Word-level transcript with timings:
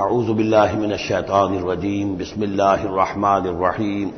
अऊज़बिल्लिमिनशैतानिर्रजीम 0.00 2.12
बिस्मिल्लाहिर्रहमानिर्रहीम 2.16 4.10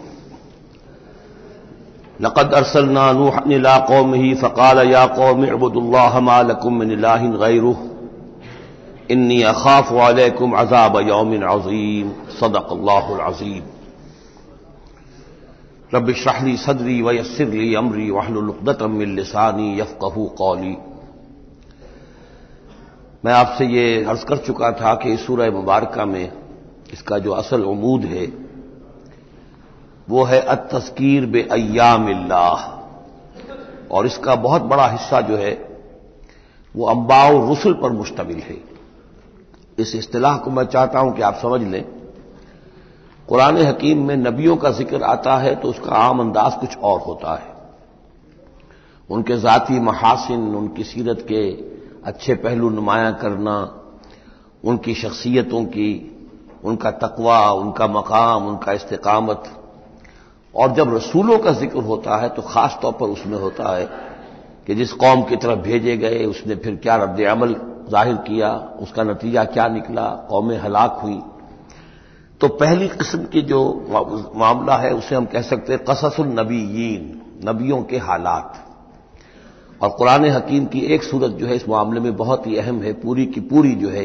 लक़द 2.25 2.53
अरसलना 2.59 3.07
नूहन 3.13 3.53
इला 3.53 3.77
कौमिही 3.89 4.35
फ़क़ाल 4.43 4.79
या 4.91 5.05
कौम 5.17 5.47
अबुदुल्लाह 5.57 6.21
मा 6.29 6.37
लकुम 6.51 6.79
मिन 6.79 6.91
इलाहिन 6.99 7.33
गैरुह 7.43 7.79
इन्नी 9.17 9.41
अखाफु 9.55 9.99
अलैकुम 10.07 10.57
अज़ाब 10.63 11.01
यौमिन 11.09 11.43
अज़ीम 11.57 12.07
सदक़ल्लाहुल 12.39 13.21
अज़ीम 13.33 13.65
रब 15.95 16.07
इश्रह 16.17 16.39
ली 16.45 16.55
सदरी 16.69 16.99
व 17.03 17.07
यस्सिर 17.21 17.49
ली 17.59 17.69
अमरी 17.85 18.09
वहलुल 18.21 18.49
उक़दतम 18.57 18.91
मिन 19.03 19.11
लिसानी 19.17 19.69
यफ़क़हू 19.81 20.23
क़ौली 20.39 20.75
मैं 23.25 23.33
आपसे 23.33 23.67
ये 23.67 24.05
अर्ज़ 24.05 24.25
कर 24.27 24.37
चुका 24.37 24.71
था 24.73 24.95
कि 24.95 25.13
इस 25.13 25.27
सूरह 25.27 25.51
मुबारक 25.51 25.99
में 26.09 26.33
इसका 26.93 27.19
जो 27.19 27.33
असल 27.33 27.63
उमूद 27.65 28.05
है, 28.05 28.27
वो 30.09 30.25
है 30.25 30.41
अत 30.41 30.69
तस्कीर 30.73 31.27
बे 31.27 31.43
अयामिल्लाह 31.53 32.67
और 33.91 34.07
इसका 34.07 34.35
बहुत 34.37 34.63
बड़ा 34.65 34.87
हिस्सा 34.89 35.21
जो 35.21 35.37
है, 35.37 35.53
वो 36.75 36.87
अम्बाउ 36.87 37.53
रसुल 37.53 37.75
पर 37.83 37.93
मुश्तमिल 37.93 38.41
है। 38.41 38.59
इस 39.79 39.95
इस्तेलाह 39.97 40.37
को 40.37 40.51
मैं 40.51 40.65
चाहता 40.67 40.99
हूँ 40.99 41.17
कि 41.17 41.23
आप 41.23 41.39
समझ 41.43 41.61
लें। 41.63 41.85
कुरान 43.29 43.57
हकीम 43.59 44.07
में 44.07 44.17
नबियों 44.19 44.57
का 44.57 44.71
ज़िक्र 44.73 45.03
आता 45.05 45.37
है 45.39 45.55
तो 45.57 45.69
उसका 45.69 45.93
आम 45.99 46.21
अंदाज 46.21 46.61
कुछ 46.61 46.77
और 46.79 47.01
होता 47.01 47.35
है। 47.35 47.53
उनके 49.11 49.37
जाति 49.39 49.81
महासिन, 49.81 50.41
उनकी 50.57 50.85
सीरत 50.85 51.27
के 51.31 51.74
अच्छे 52.07 52.35
पहलू 52.35 52.71
नुमाया 52.71 53.11
करना, 53.13 53.57
उनकी 54.65 54.95
शख्सियतों 54.95 55.65
की, 55.65 55.91
उनका 56.65 56.91
तकवा, 56.91 57.51
उनका 57.53 57.87
मकाम, 57.89 58.47
उनका 58.47 58.73
इस्तकामत। 58.73 59.45
और 60.55 60.73
जब 60.75 60.95
रसूलों 60.95 61.39
का 61.39 61.53
ज़िक्र 61.53 61.79
होता 61.83 62.17
है 62.17 62.29
तो 62.29 62.43
खास 62.43 62.79
तौर 62.83 62.93
पर 62.93 63.07
उसमें 63.07 63.39
होता 63.39 63.77
है 63.77 63.85
कि 64.67 64.75
जिस 64.75 64.93
कौम 64.95 65.23
की 65.23 65.37
तरफ़ 65.37 65.59
भेजे 65.59 65.97
गए, 65.97 66.25
उसने 66.25 66.55
फिर 66.57 66.77
क्या 66.77 66.97
रद्द 66.97 67.21
अमल 67.21 67.55
ज़ाहिर 67.91 68.15
किया, 68.17 68.51
उसका 68.81 69.03
नतीजा 69.03 69.45
क्या 69.45 69.67
निकला, 69.69 70.09
कौमें 70.29 70.59
हलाक 70.59 70.99
हुई। 71.03 71.21
तो 72.41 72.49
पहली 72.51 72.89
किस्म 72.89 73.25
की 73.25 73.43
जो 73.43 73.61
मामला 74.37 74.77
है, 74.77 74.95
उसे 74.95 75.17
हम 75.17 75.25
कह 75.27 75.43
सकते 75.43 75.73
हैं 75.73 75.85
कससुल 75.85 76.27
नबीयीन, 76.39 77.21
नबियों 77.45 77.83
के 77.83 77.99
हालात। 77.99 78.64
और 79.85 79.91
कुरान 79.91 80.25
हकीम 80.25 80.67
की 80.67 80.81
एक 80.95 81.03
सूरत 81.03 81.31
जो 81.31 81.47
है 81.47 81.57
इस 81.57 81.69
मामले 81.69 82.01
में 82.01 82.17
बहुत 82.17 82.47
ही 82.47 82.57
अहम 82.57 82.81
है, 82.83 82.93
पूरी 82.93 83.27
की 83.27 83.41
पूरी 83.41 83.73
जो 83.73 83.89
है, 83.89 84.05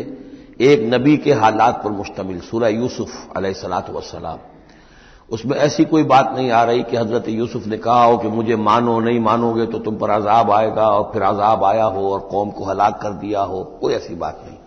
एक 0.61 0.81
नबी 0.93 1.17
के 1.17 1.33
हालात 1.33 1.81
पर 1.83 1.91
मुश्तमिल, 1.91 2.39
सूरह 2.39 2.67
यूसुफ 2.67 3.37
अलैहिस्सलातु 3.37 3.93
वसलाम 3.93 4.37
उसमें 5.29 5.55
ऐसी 5.57 5.85
कोई 5.85 6.03
बात 6.03 6.33
नहीं 6.35 6.51
आ 6.51 6.63
रही 6.63 6.83
कि 6.83 6.97
हज़रत 6.97 7.29
यूसुफ 7.29 7.67
ने 7.67 7.77
कहा 7.77 8.03
हो 8.03 8.17
कि 8.17 8.27
मुझे 8.27 8.55
मानो, 8.55 8.99
नहीं 8.99 9.19
मानोगे 9.19 9.65
तो 9.65 9.79
तुम 9.79 9.95
पर 9.95 10.11
आजाब 10.11 10.51
आएगा 10.51 10.87
और 10.87 11.09
फिर 11.13 11.23
आजाब 11.23 11.63
आया 11.63 11.85
हो 11.85 12.11
और 12.13 12.19
कौम 12.19 12.51
को 12.51 12.65
हलाक 12.65 13.01
कर 13.01 13.09
दिया 13.09 13.41
हो, 13.41 13.63
कोई 13.81 13.93
ऐसी 13.93 14.15
बात 14.15 14.43
नहीं। 14.45 14.57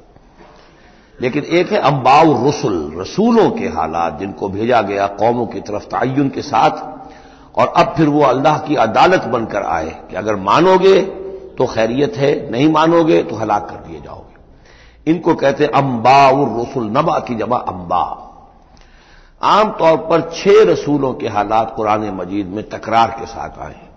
लेकिन 1.20 1.44
एक 1.44 1.72
है 1.72 1.78
अम्बाउ 1.78 2.48
रसुल, 2.48 2.92
रसूलों 2.98 3.50
के 3.50 3.68
हालात 3.68 4.18
जिनको 4.18 4.48
भेजा 4.48 4.80
गया 4.82 5.06
कौमों 5.06 5.46
की 5.46 5.60
तरफ़ 5.60 5.84
तयन 5.84 6.28
के 6.28 6.42
साथ। 6.42 7.01
और 7.54 7.72
अब 7.76 7.94
फिर 7.96 8.08
वो 8.08 8.22
अल्लाह 8.22 8.58
की 8.58 8.74
अदालत 8.78 9.24
बनकर 9.32 9.62
आए 9.62 9.90
कि 10.10 10.16
अगर 10.16 10.36
मानोगे 10.38 11.00
तो 11.58 11.66
खैरियत 11.66 12.16
है, 12.16 12.50
नहीं 12.50 12.68
मानोगे 12.72 13.22
तो 13.22 13.36
हलाक 13.36 13.68
कर 13.70 13.76
दिए 13.88 14.00
जाओगे। 14.00 15.10
इनको 15.10 15.34
कहते 15.34 15.64
हैं 15.64 15.70
अम्बा 15.72 16.28
रसुल 16.30 16.90
नबा 16.90 17.18
की 17.18 17.34
जमा 17.34 17.56
अम्बा 17.68 18.02
आमतौर 19.40 19.96
पर 20.10 20.20
छह 20.34 20.62
रसूलों 20.62 21.12
के 21.14 21.28
हालात 21.28 21.72
कुरान 21.76 22.10
मजीद 22.16 22.46
में 22.46 22.68
तकरार 22.68 23.10
के 23.10 23.26
साथ 23.26 23.58
आए 23.58 23.74
हैं। 23.74 23.90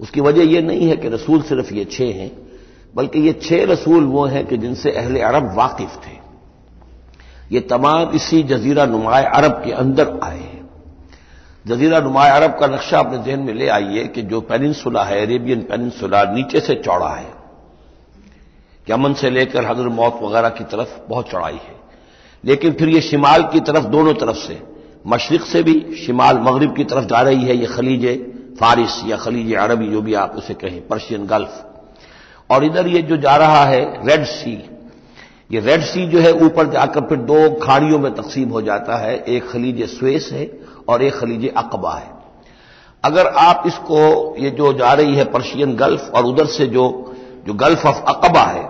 उसकी 0.00 0.20
वजह 0.20 0.42
यह 0.44 0.62
नहीं 0.62 0.88
है 0.88 0.96
कि 0.96 1.08
रसूल 1.08 1.42
सिर्फ़ 1.42 1.72
ये 1.74 1.84
छह 1.84 2.18
हैं, 2.20 2.30
बल्कि 2.94 3.20
ये 3.20 3.32
छह 3.42 3.64
रसूल 3.64 4.04
वो 4.04 4.24
हैं 4.26 4.46
कि 4.46 4.56
जिनसे 4.56 4.90
अहले 4.92 5.20
अरब 5.20 5.54
वाकिफ 5.56 5.96
थे। 5.96 6.14
ये 7.50 7.60
तमाम 7.60 8.10
इसी 8.10 8.42
जजीरा 8.42 8.86
नुमाए 8.86 9.24
अरब 9.24 9.62
के 9.64 9.72
अंदर 9.74 10.18
आए। 10.22 10.45
जजीरा 11.66 11.98
नुमा 12.00 12.24
अरब 12.28 12.50
का 12.50 12.66
नक्शा 12.66 12.98
अपने 12.98 13.18
जहन 13.18 13.40
में 13.40 13.54
ले 13.54 13.68
आइए 13.68 14.04
कि 14.06 14.22
जो 14.22 14.40
पेनिनसुला 14.40 15.02
है, 15.04 15.20
अरेबियन 15.26 15.60
पेनिनसुला 15.60 16.22
नीचे 16.24 16.60
से 16.60 16.74
चौड़ा 16.74 17.08
है। 17.08 17.34
यमन 18.90 19.14
से 19.14 19.30
लेकर 19.30 19.64
हजर 19.64 19.88
मौत 19.88 20.20
वगैरह 20.22 20.48
की 20.48 20.64
तरफ़ 20.64 20.88
बहुत 21.08 21.30
चौड़ाई 21.30 21.54
है। 21.54 21.74
लेकिन 22.44 22.72
फिर 22.72 22.88
ये 22.88 23.00
शिमाल 23.00 23.42
की 23.42 23.60
तरफ़ 23.60 23.84
दोनों 23.84 24.12
तरफ़ 24.14 24.36
से, 24.36 24.60
मशरक 25.06 25.42
से 25.42 25.62
भी 25.62 25.74
शिमाल 26.06 26.38
मगरब 26.38 26.76
की 26.76 26.84
तरफ़ 26.84 27.04
जा 27.04 27.22
रही 27.22 27.44
है 27.44 27.56
ये 27.56 27.66
खलीज 27.66 28.06
फारिस 28.60 29.02
या 29.06 29.16
खलीज 29.16 29.54
अरबी 29.54 29.88
जो 29.88 30.02
भी 30.02 30.14
आप 30.14 30.36
उसे 30.36 30.54
कहें, 30.54 30.86
पर्शियन 30.88 31.26
गल्फ। 31.26 31.64
और 32.50 32.64
इधर 32.64 32.86
ये 32.86 33.02
जो 33.02 33.16
जा 33.16 33.36
रहा 33.36 33.64
है, 33.64 34.08
रेड 34.08 34.24
सी, 34.24 34.52
ये 35.50 35.60
रेड 35.60 35.80
सी 35.80 36.06
जो 36.06 36.20
है 36.20 36.32
ऊपर 36.32 36.70
जाकर 36.70 37.00
फिर 37.00 37.18
दो 37.18 37.50
खाड़ियों 37.54 37.98
में 37.98 38.14
तकसीम 38.14 38.48
हो 38.48 38.62
जाता 38.62 38.96
है। 38.96 39.16
एक 39.18 39.50
खलीज 39.50 39.82
स्वेस 39.98 40.30
है 40.32 40.44
और 40.88 41.02
एक 41.02 41.14
खलीज 41.14 41.52
अकबा 41.56 41.94
है। 41.94 42.14
अगर 43.04 43.26
आप 43.26 43.62
इसको, 43.66 44.36
ये 44.38 44.50
जो 44.50 44.72
जा 44.72 44.92
रही 44.92 45.14
है 45.14 45.24
पर्शियन 45.24 45.74
गल्फ 45.76 46.10
और 46.14 46.24
उधर 46.24 46.46
से 46.48 46.66
जो 46.66 46.84
जो 47.46 47.54
गल्फ 47.54 47.84
ऑफ़ 47.86 48.02
अकबा 48.08 48.40
है, 48.42 48.64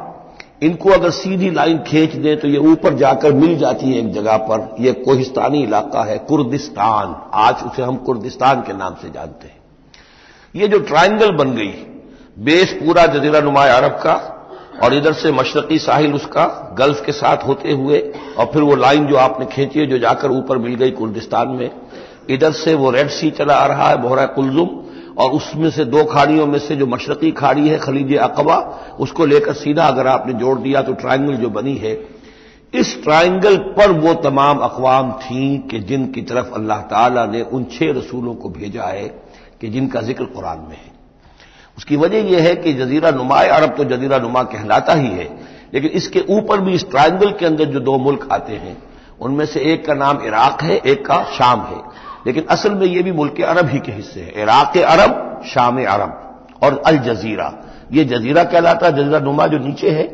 इनको 0.63 0.91
अगर 0.91 1.11
सीधी 1.11 1.51
लाइन 1.51 1.79
खींच 1.79 2.15
दें 2.15 2.37
तो 2.37 2.49
ये 2.49 2.59
ऊपर 2.67 2.95
जाकर 2.95 3.33
मिल 3.33 3.57
जाती 3.59 3.87
है 3.87 3.99
एक 3.99 4.13
जगह 4.13 4.37
पर। 4.43 4.77
यह 4.81 4.93
कोहिस्तानी 5.05 5.63
इलाका 5.63 6.03
है, 6.03 6.19
कुर्दिस्तान। 6.19 7.15
आज 7.35 7.63
उसे 7.65 7.83
हम 7.83 7.97
कुर्दिस्तान 7.97 8.63
के 8.63 8.73
नाम 8.73 8.95
से 8.95 9.11
जानते 9.11 9.49
हैं। 9.49 9.55
ये 10.55 10.69
जो 10.69 10.79
ट्रायंगल 10.81 11.33
बन 11.33 11.55
गई, 11.55 11.73
बेस 12.39 12.73
पूरा 12.75 13.07
जजीरा 13.07 13.41
नुमा 13.41 13.65
अरब 13.67 13.99
का 13.99 14.15
और 14.85 14.95
इधर 14.95 15.13
से 15.13 15.33
मशरकी 15.33 15.79
साहिल 15.79 16.15
उसका 16.15 16.45
गल्फ 16.79 17.05
के 17.07 17.13
साथ 17.13 17.47
होते 17.47 17.73
हुए 17.73 17.99
और 18.39 18.47
फिर 18.47 18.63
वो 18.63 18.75
लाइन 18.77 19.07
जो 19.07 19.17
आपने 19.17 19.47
खींची 19.47 19.79
है, 19.81 19.87
जो 19.87 19.99
जाकर 19.99 20.31
ऊपर 20.31 20.59
मिल 20.59 20.75
गई 20.75 20.91
कुर्दिस्तान 20.91 21.49
में 21.49 21.71
इधर 22.29 22.53
से 22.55 22.75
वो 22.75 22.91
रेड 22.91 23.09
सी 23.11 23.31
चला 23.33 23.55
आ 23.55 23.67
रहा 23.67 23.89
है 23.89 23.97
बोहरा 23.99 24.27
कुलजुम, 24.29 24.69
और 25.17 25.31
उसमें 25.33 25.71
से 25.71 25.85
दो 25.87 26.05
खाड़ियों 26.07 26.47
में 26.47 26.59
से 26.59 26.77
जो 26.77 26.87
मशरकी 26.87 27.31
खाड़ी 27.33 27.69
है, 27.69 27.79
खलीज 27.79 28.17
अकबा 28.19 28.57
उसको 29.01 29.27
लेकर 29.27 29.53
सीधा 29.55 29.87
अगर 29.87 30.07
आपने 30.07 30.33
जोड़ 30.35 30.59
दिया 30.59 30.83
तो 30.83 30.93
ट्राइंगल 30.95 31.37
जो 31.37 31.51
बनी 31.51 31.77
है, 31.77 31.93
इस 32.73 32.97
ट्राइंगल 33.03 33.57
पर 33.77 33.91
वो 33.93 34.13
तमाम 34.23 34.59
अकवाम 34.61 35.13
थी 35.15 35.59
कि 35.71 35.79
जिनकी 35.83 36.23
तरफ़ 36.23 36.53
अल्लाह 36.55 36.81
ताला 36.87 37.25
ने 37.27 37.43
उन 37.43 37.65
छह 37.73 37.93
रसूलों 37.93 38.35
को 38.35 38.49
भेजा 38.51 38.85
है 38.85 39.09
कि 39.61 39.69
जिनका 39.69 40.01
ज़िक्र 40.03 40.25
कुरान 40.27 40.59
में 40.61 40.77
है। 40.77 40.95
उसकी 41.79 41.97
वजह 41.97 42.31
यह 42.31 42.43
है 42.43 42.55
कि 42.57 42.73
जजीरा 42.75 43.11
नुमाए 43.13 43.49
अरब 43.51 43.77
तो 43.77 43.85
जजीरा 43.87 44.19
नुमा 44.19 44.43
कहलाता 44.45 44.95
ही 44.95 45.09
है, 45.09 45.29
लेकिन 45.75 45.91
इसके 45.93 46.25
ऊपर 46.31 46.61
भी 46.61 46.75
इस 46.75 46.89
ट्राइंगल 46.91 47.33
के 47.33 47.47
अंदर 47.47 47.65
जो 47.65 47.81
दो 47.81 47.97
मुल्क 47.99 48.29
आते 48.33 48.53
हैं, 48.55 48.77
उनमें 49.21 49.45
से 49.47 49.61
एक 49.73 49.87
का 49.87 49.95
नाम 49.95 50.21
इराक 50.27 50.63
है, 50.63 50.77
एक 50.77 51.07
का 51.07 51.23
शाम 51.33 51.61
है। 51.63 51.81
लेकिन 52.27 52.45
असल 52.51 52.75
में 52.75 52.87
ये 52.87 53.03
भी 53.03 53.13
मुल्क 53.13 53.41
अरब 53.43 53.69
ही 53.69 53.79
के 53.81 53.93
हिस्से 53.93 54.21
है। 54.21 54.43
इराक 54.43 54.77
अरब, 54.79 55.43
शाम 55.47 55.85
अरब 55.85 56.59
और 56.63 56.83
अल 56.87 56.99
जजीरा। 57.01 57.53
ये 57.93 58.05
जजीरा 58.05 58.45
कहलाता 58.45 58.87
है, 58.87 58.93
जजीरा 58.93 59.19
नुमा 59.21 59.47
जो 59.47 59.59
नीचे 59.59 59.91
है 59.91 60.07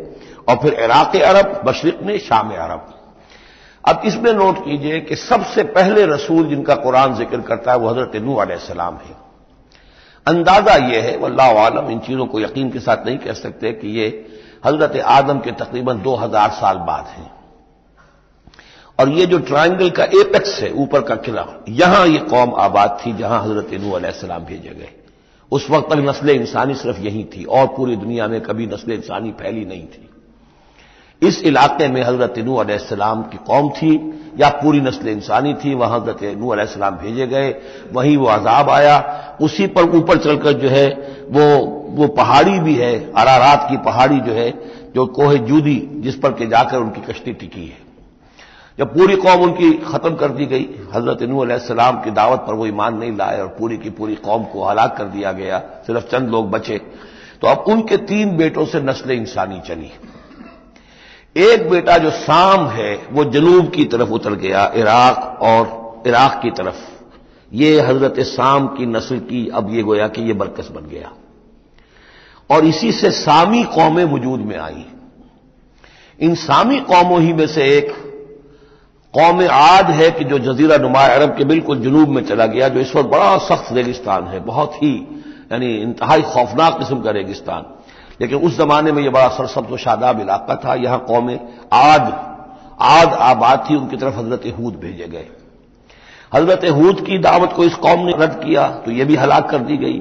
और 0.49 0.57
फिर 0.57 0.75
इराक 0.75 1.17
अरब, 1.19 1.61
मशरक 1.69 1.99
में 2.03 2.19
शाम 2.21 2.51
अरब। 2.53 2.93
अब 3.85 4.03
इसमें 4.05 4.33
नोट 4.33 4.59
कीजिए 4.65 5.01
कि 5.01 5.17
सबसे 5.17 5.63
पहले 5.71 6.05
रसूल 6.07 6.49
जिनका 6.49 6.75
कुरान 6.75 7.15
ज़िक्र 7.15 7.41
करता 7.41 7.73
है, 7.73 7.79
वो 7.79 7.89
हज़रत 7.89 8.17
नू 8.17 8.37
सलाम 8.61 8.97
है। 8.97 9.21
अंदाज़ा 10.27 10.75
यह 10.87 11.03
है, 11.03 11.17
वल्लाह 11.17 11.59
आलम, 11.59 11.91
इन 11.91 11.99
चीज़ों 11.99 12.27
को 12.27 12.41
यकीन 12.41 12.71
के 12.71 12.81
साथ 12.81 13.07
नहीं 13.07 13.19
कह 13.19 13.33
सकते 13.35 13.73
कि 13.73 13.89
ये 13.99 14.09
हज़रत 14.67 14.97
आदम 14.97 15.39
के 15.39 15.53
तकरीबन 15.55 16.03
दो 16.03 16.15
हज़ार 16.17 16.51
साल 16.51 16.77
बाद 16.79 17.07
हैं। 17.07 17.31
और 19.03 19.09
ये 19.09 19.27
जो 19.27 19.39
ट्रायंगल 19.39 19.91
का 19.91 20.05
एपेक्स 20.05 20.61
है, 20.63 20.73
ऊपर 20.73 21.01
का 21.01 21.15
किला, 21.15 21.47
यहाँ 21.69 22.07
ये 22.07 22.19
कौम 22.19 22.55
आबाद 22.55 22.99
थी 23.07 23.13
जहाँ 23.13 23.43
हज़रत 23.45 23.71
नू 23.75 23.99
सलाम 24.13 24.45
भेजे 24.45 24.69
गए। 24.69 24.89
उस 25.53 25.71
वक्त 25.71 25.91
तक 25.91 25.99
नस्ल 25.99 26.31
इंसानी 26.31 26.75
सिर्फ़ 26.75 27.01
यही 27.01 27.25
थी, 27.25 27.45
और 27.45 27.67
पूरी 27.67 27.97
दुनिया 27.97 28.29
में 28.29 28.41
कभी 28.41 28.67
नस्ल 28.67 28.93
इंसानी 28.93 29.31
फैली 29.31 29.65
नहीं 29.65 29.87
थी। 29.87 30.09
इस 31.23 31.43
इलाके 31.43 31.89
में 31.89 32.03
हज़रत 32.03 32.39
नू 32.39 32.55
अलैहिस्सलाम 32.57 33.23
की 33.23 33.39
कौम 33.47 33.71
थी, 33.71 33.93
या 34.41 34.49
पूरी 34.49 34.81
नस्ल 34.81 35.09
इंसानी 35.09 35.55
थी, 35.55 35.75
वहाँ 35.75 36.01
हज़रत 36.01 36.39
नू 36.39 36.49
अलैहिस्सलाम 36.49 36.97
भेजे 36.97 37.27
गए, 37.27 37.55
वहीं 37.93 38.17
वो 38.17 38.27
अजाब 38.27 38.71
आया। 38.71 38.99
उसी 39.41 39.67
पर 39.67 39.83
ऊपर 39.83 40.19
चलकर 40.19 40.53
जो 40.53 40.69
है, 40.69 40.89
वो 41.31 41.79
वो 41.93 42.09
पहाड़ी 42.09 42.59
भी 42.61 42.75
है, 42.75 43.13
अरारात 43.13 43.67
की 43.71 43.77
पहाड़ी 43.77 44.21
जो 44.21 44.33
है, 44.33 44.51
जो 44.95 45.07
कोहे 45.07 45.39
जूदी 45.39 45.89
जिस 45.95 46.15
पर 46.15 46.33
के 46.33 46.47
जाकर 46.47 46.77
उनकी 46.77 47.13
कश्ती 47.13 47.33
टिकी 47.33 47.67
है। 47.67 47.92
जब 48.79 48.95
पूरी 48.95 49.17
कौम 49.17 49.41
उनकी 49.41 49.73
खत्म 49.73 50.15
कर 50.15 50.29
दी 50.29 50.47
गई, 50.47 50.69
हज़रत 50.95 51.23
नू 51.23 51.39
अलैहिस्सलाम 51.39 52.01
की 52.01 52.11
दावत 52.11 52.39
पर 52.39 52.55
वो 52.55 52.67
ईमान 52.67 52.97
नहीं 52.99 53.17
लाए 53.17 53.41
और 53.41 53.49
पूरी 53.49 53.77
की 53.77 53.91
पूरी 53.91 54.15
कौम 54.15 54.45
को 54.45 54.65
हलाक 54.65 54.97
कर 54.97 55.05
दिया 55.05 55.33
गया, 55.33 55.59
सिर्फ़ 55.59 56.05
चंद 56.05 56.31
लोग 56.31 56.51
बचे। 56.51 56.79
तो 57.41 57.47
अब 57.47 57.65
उनके 57.69 57.97
तीन 57.97 58.37
बेटों 58.37 58.67
से 58.67 58.81
नस्ल 58.81 59.11
इंसानी 59.11 59.61
चली। 59.61 59.91
एक 61.37 61.71
बेटा 61.71 61.99
जो 61.99 62.11
शाम 62.11 62.67
है, 62.67 63.07
वो 63.13 63.25
जनूब 63.25 63.71
की 63.71 63.85
तरफ़ 63.85 64.09
उतर 64.09 64.35
गया, 64.35 64.73
इराक 64.77 65.39
और 65.43 66.03
इराक 66.07 66.41
की 66.43 66.51
तरफ़। 66.51 66.77
ये 67.53 67.81
हज़रत 67.81 68.21
शाम 68.21 68.67
की 68.67 68.87
नस्ल 68.87 69.19
की 69.19 69.49
अब 69.49 69.75
ये 69.75 69.83
गोया 69.83 70.09
कि 70.09 70.23
ये 70.23 70.33
बरकस 70.33 70.69
बन 70.69 70.87
गया। 70.87 71.13
और 72.51 72.65
इसी 72.65 72.93
से 72.93 73.11
सामी 73.11 73.65
कौमें 73.65 74.05
वजूद 74.05 74.41
में 74.41 74.59
आई। 74.59 74.87
इन 76.21 76.35
सामी 76.35 76.81
कौमों 76.81 77.21
ही 77.21 77.33
में 77.33 77.47
से 77.47 77.63
एक 77.63 78.12
कौम 79.15 79.41
आद 79.51 79.91
है 79.91 80.11
कि 80.11 80.25
जो 80.25 80.39
जजीरा 80.39 80.77
नुमा 80.77 81.01
अरब 81.07 81.37
के 81.37 81.45
बिल्कुल 81.45 81.81
जनूब 81.81 82.09
में 82.09 82.25
चला 82.25 82.47
गया, 82.47 82.69
जो 82.69 82.81
इस 82.81 82.95
वक्त 82.97 83.09
बड़ा 83.09 83.37
सख्त 83.39 83.73
रेगिस्तान 83.73 84.25
है, 84.25 84.41
बहुत 84.41 84.75
ही, 84.75 84.95
यानी 85.53 85.75
इंतहाई 85.77 86.23
खौफनाक 86.23 86.79
किस्म 86.79 87.01
का 87.01 87.11
रेगिस्तान। 87.11 87.65
लेकिन 88.21 88.39
उस 88.39 88.57
जमाने 88.59 88.93
में 88.93 89.03
यह 89.03 89.11
बड़ा 89.11 89.29
सरसब्ज 89.29 89.77
शादाब 89.79 90.21
इलाका 90.21 90.55
था, 90.57 90.75
यहाँ 90.75 90.99
कौम 90.99 91.31
आद 91.73 92.13
आद 92.83 93.13
आबाद 93.13 93.67
थी, 93.71 93.77
उनकी 93.77 93.97
तरफ़ 93.97 94.15
हज़रत 94.17 94.43
हूद 94.59 94.77
भेजे 94.77 95.07
गए। 95.07 95.27
हज़रत 96.33 96.65
हूद 96.71 97.01
की 97.01 97.19
दावत 97.19 97.53
को 97.53 97.65
इस 97.65 97.75
कौम 97.77 98.01
ने 98.01 98.13
रद्द 98.17 98.43
किया 98.45 98.67
तो 98.85 98.91
यह 98.91 99.05
भी 99.05 99.17
हलाक 99.17 99.51
कर 99.51 99.59
दी 99.59 99.77
गई। 99.77 99.99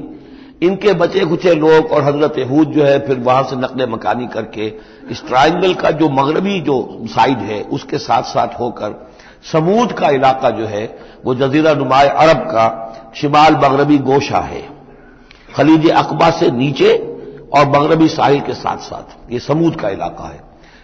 इनके 0.61 0.93
बचे 0.93 1.25
खुचे 1.25 1.53
लोग 1.55 1.91
और 1.91 2.03
हज़रत 2.03 2.35
हूद 2.49 2.71
जो 2.71 2.83
है 2.83 2.97
फिर 3.07 3.19
वहाँ 3.19 3.43
से 3.43 3.55
नकल 3.55 3.89
मकानी 3.89 4.27
करके 4.27 4.67
इस 5.11 5.23
ट्राइंगल 5.27 5.73
का 5.73 5.91
जो 5.91 6.09
मगरबी 6.09 6.59
जो 6.61 7.05
साइड 7.09 7.37
है, 7.39 7.61
उसके 7.63 7.97
साथ 7.97 8.23
साथ 8.23 8.59
होकर 8.59 8.93
समूद 9.51 9.91
का 9.91 10.09
इलाका 10.09 10.49
जो 10.49 10.65
है, 10.65 10.83
वो 11.25 11.35
जजीरा 11.35 11.73
नुमाए 11.73 12.07
अरब 12.07 12.43
का 12.45 12.65
शिमाल 13.15 13.55
मगरबी 13.55 13.97
गोशा 13.99 14.39
है। 14.41 14.61
खलीज 15.55 15.89
अकबा 15.89 16.29
से 16.29 16.51
नीचे 16.51 16.93
और 17.53 17.67
मगरबी 17.69 18.07
साहिल 18.07 18.41
के 18.41 18.53
साथ 18.53 18.77
साथ 18.81 19.31
ये 19.31 19.39
समूद 19.39 19.75
का 19.75 19.89
इलाका 19.89 20.27
है। 20.27 20.39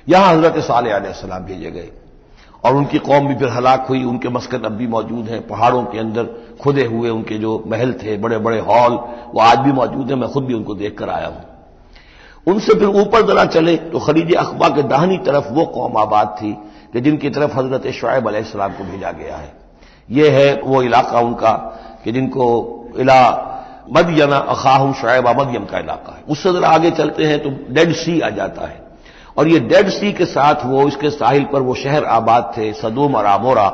यहाँ 0.08 0.34
हज़रत 0.34 0.64
साल 0.64 0.86
भेजे 1.40 1.72
गए। 1.72 1.90
और 2.63 2.75
उनकी 2.75 3.00
कौम 3.00 3.27
भी 3.27 3.36
फिर 3.36 3.50
हलाक 3.50 3.86
हुई, 3.89 4.04
उनके 4.04 4.30
मस्कन 4.30 4.62
अब 4.62 4.71
भी 4.71 4.88
मौजूद 4.88 5.27
हैं, 5.30 5.48
पहाड़ों 5.48 5.83
के 5.83 6.00
अंदर 6.00 6.24
खुदे 6.62 6.86
हुए 6.86 7.09
उनके 7.09 7.38
जो 7.38 7.63
महल 7.68 7.94
थे 7.94 8.18
बड़े 8.18 8.38
बड़े 8.38 8.59
हॉल, 8.59 8.94
वो 9.33 9.42
आज 9.42 9.59
भी 9.59 9.71
मौजूद 9.71 10.09
हैं, 10.09 10.18
मैं 10.18 10.30
खुद 10.30 10.45
भी 10.45 10.54
उनको 10.54 10.75
देखकर 10.75 11.09
आया 11.09 11.27
हूँ। 11.27 11.44
उनसे 12.48 12.74
फिर 12.74 12.88
ऊपर 12.88 13.25
जरा 13.27 13.45
चले 13.45 13.75
तो 13.75 14.00
खलीज 14.00 14.33
अखबा 14.36 14.69
के 14.69 14.83
दाहनी 14.83 15.18
तरफ़ 15.18 15.51
वो 15.54 15.65
कौम 15.65 15.98
आबाद 15.98 16.36
थी, 16.42 16.54
कि 16.94 17.01
जिनकी 17.01 17.30
तरफ़ 17.30 17.57
हज़रत 17.59 17.88
शुएब 17.92 18.27
अलैहिस्सलाम 18.27 18.74
को 18.74 18.83
भेजा 18.83 19.12
गया 19.12 19.38
है। 19.38 19.51
ये 20.09 20.30
है 20.30 20.62
वो 20.62 20.81
इलाका 20.83 21.19
उनका, 21.19 21.51
कि 22.04 22.12
जिनको 22.12 22.45
इला 23.00 23.19
मदयना 23.92 24.38
अखाहम 24.38 24.94
शुएब 24.94 25.27
मदयम 25.39 25.65
का 25.65 25.80
इलाका 25.80 26.15
है। 26.15 26.24
उससे 26.30 26.54
जरा 26.54 26.69
आगे 26.69 26.92
चलते 26.92 27.25
हैं 27.25 27.39
तो 27.44 27.50
डेड 27.74 27.94
सी 27.94 28.19
आ 28.19 28.30
जाता 28.30 28.68
है। 28.68 28.87
और 29.38 29.48
ये 29.48 29.60
डेड 29.60 29.89
सी 29.89 30.12
के 30.13 30.25
साथ 30.25 30.66
वो, 30.66 30.88
इसके 30.88 31.10
साहिल 31.10 31.44
पर 31.44 31.62
वो 31.62 31.75
शहर 31.75 32.04
आबाद 32.04 32.51
थे, 32.57 32.72
सदूम 32.74 33.16
और 33.16 33.25
आमोरा, 33.25 33.68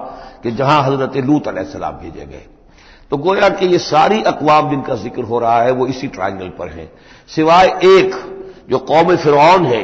कि 0.44 0.52
जहाँ 0.52 0.82
हज़रत 0.84 1.18
लूत 1.18 1.48
अलैहिस्सलाम 1.48 1.94
भेजे 1.94 2.26
गए। 2.26 2.46
तो 3.12 3.18
गोया 3.18 3.50
कि 3.50 3.66
ये 3.66 3.78
सारी 3.78 4.22
अकवाम 4.24 4.70
जिनका 4.70 4.96
ज़िक्र 4.96 5.24
हो 5.24 5.40
रहा 5.40 5.62
है, 5.62 5.72
वो 5.72 5.88
इसी 5.88 6.08
ट्राइंगल 6.08 6.50
पर 6.50 6.70
है। 6.70 6.92
सिवाय 7.30 7.68
एक 7.86 8.16
जो 8.70 8.78
कौम 8.80 9.16
फिरौन 9.16 9.66
है, 9.66 9.84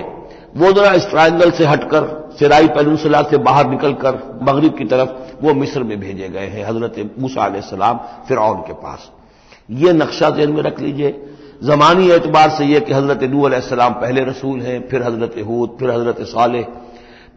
वो 0.57 0.71
जरा 0.71 0.91
इस 0.93 1.09
ट्राइंगल 1.09 1.51
से 1.51 1.65
हटकर, 1.65 2.07
सिराई 2.39 2.67
पेनसला 2.67 3.21
से 3.21 3.37
बाहर 3.37 3.69
निकलकर, 3.69 4.15
मगरब 4.43 4.77
की 4.77 4.85
तरफ़ 4.85 5.45
वो 5.45 5.53
मिस्र 5.53 5.83
में 5.83 5.99
भेजे 5.99 6.29
गए 6.29 6.47
हैं, 6.47 6.65
हज़रत 6.65 7.15
मूसा 7.19 7.49
सलाम 7.61 7.99
फिरौन 8.27 8.61
के 8.61 8.73
पास। 8.73 9.09
ये 9.69 9.93
नक्शा 9.93 10.29
जेन 10.29 10.51
में 10.51 10.61
रख 10.63 10.79
लीजिए। 10.79 11.09
जमानी 11.61 12.09
एतबार 12.11 12.49
से 12.49 12.65
यह 12.65 12.79
कि 12.79 12.93
हज़रत 12.93 13.23
नू 13.23 13.41
अलैहिस्सलाम 13.43 13.93
पहले 13.93 14.23
रसूल 14.23 14.59
हैं, 14.61 14.87
फिर 14.89 15.03
हज़रत 15.03 15.35
हूद, 15.47 15.77
फिर 15.79 15.91
हज़रत 15.91 16.21
साले 16.27 16.65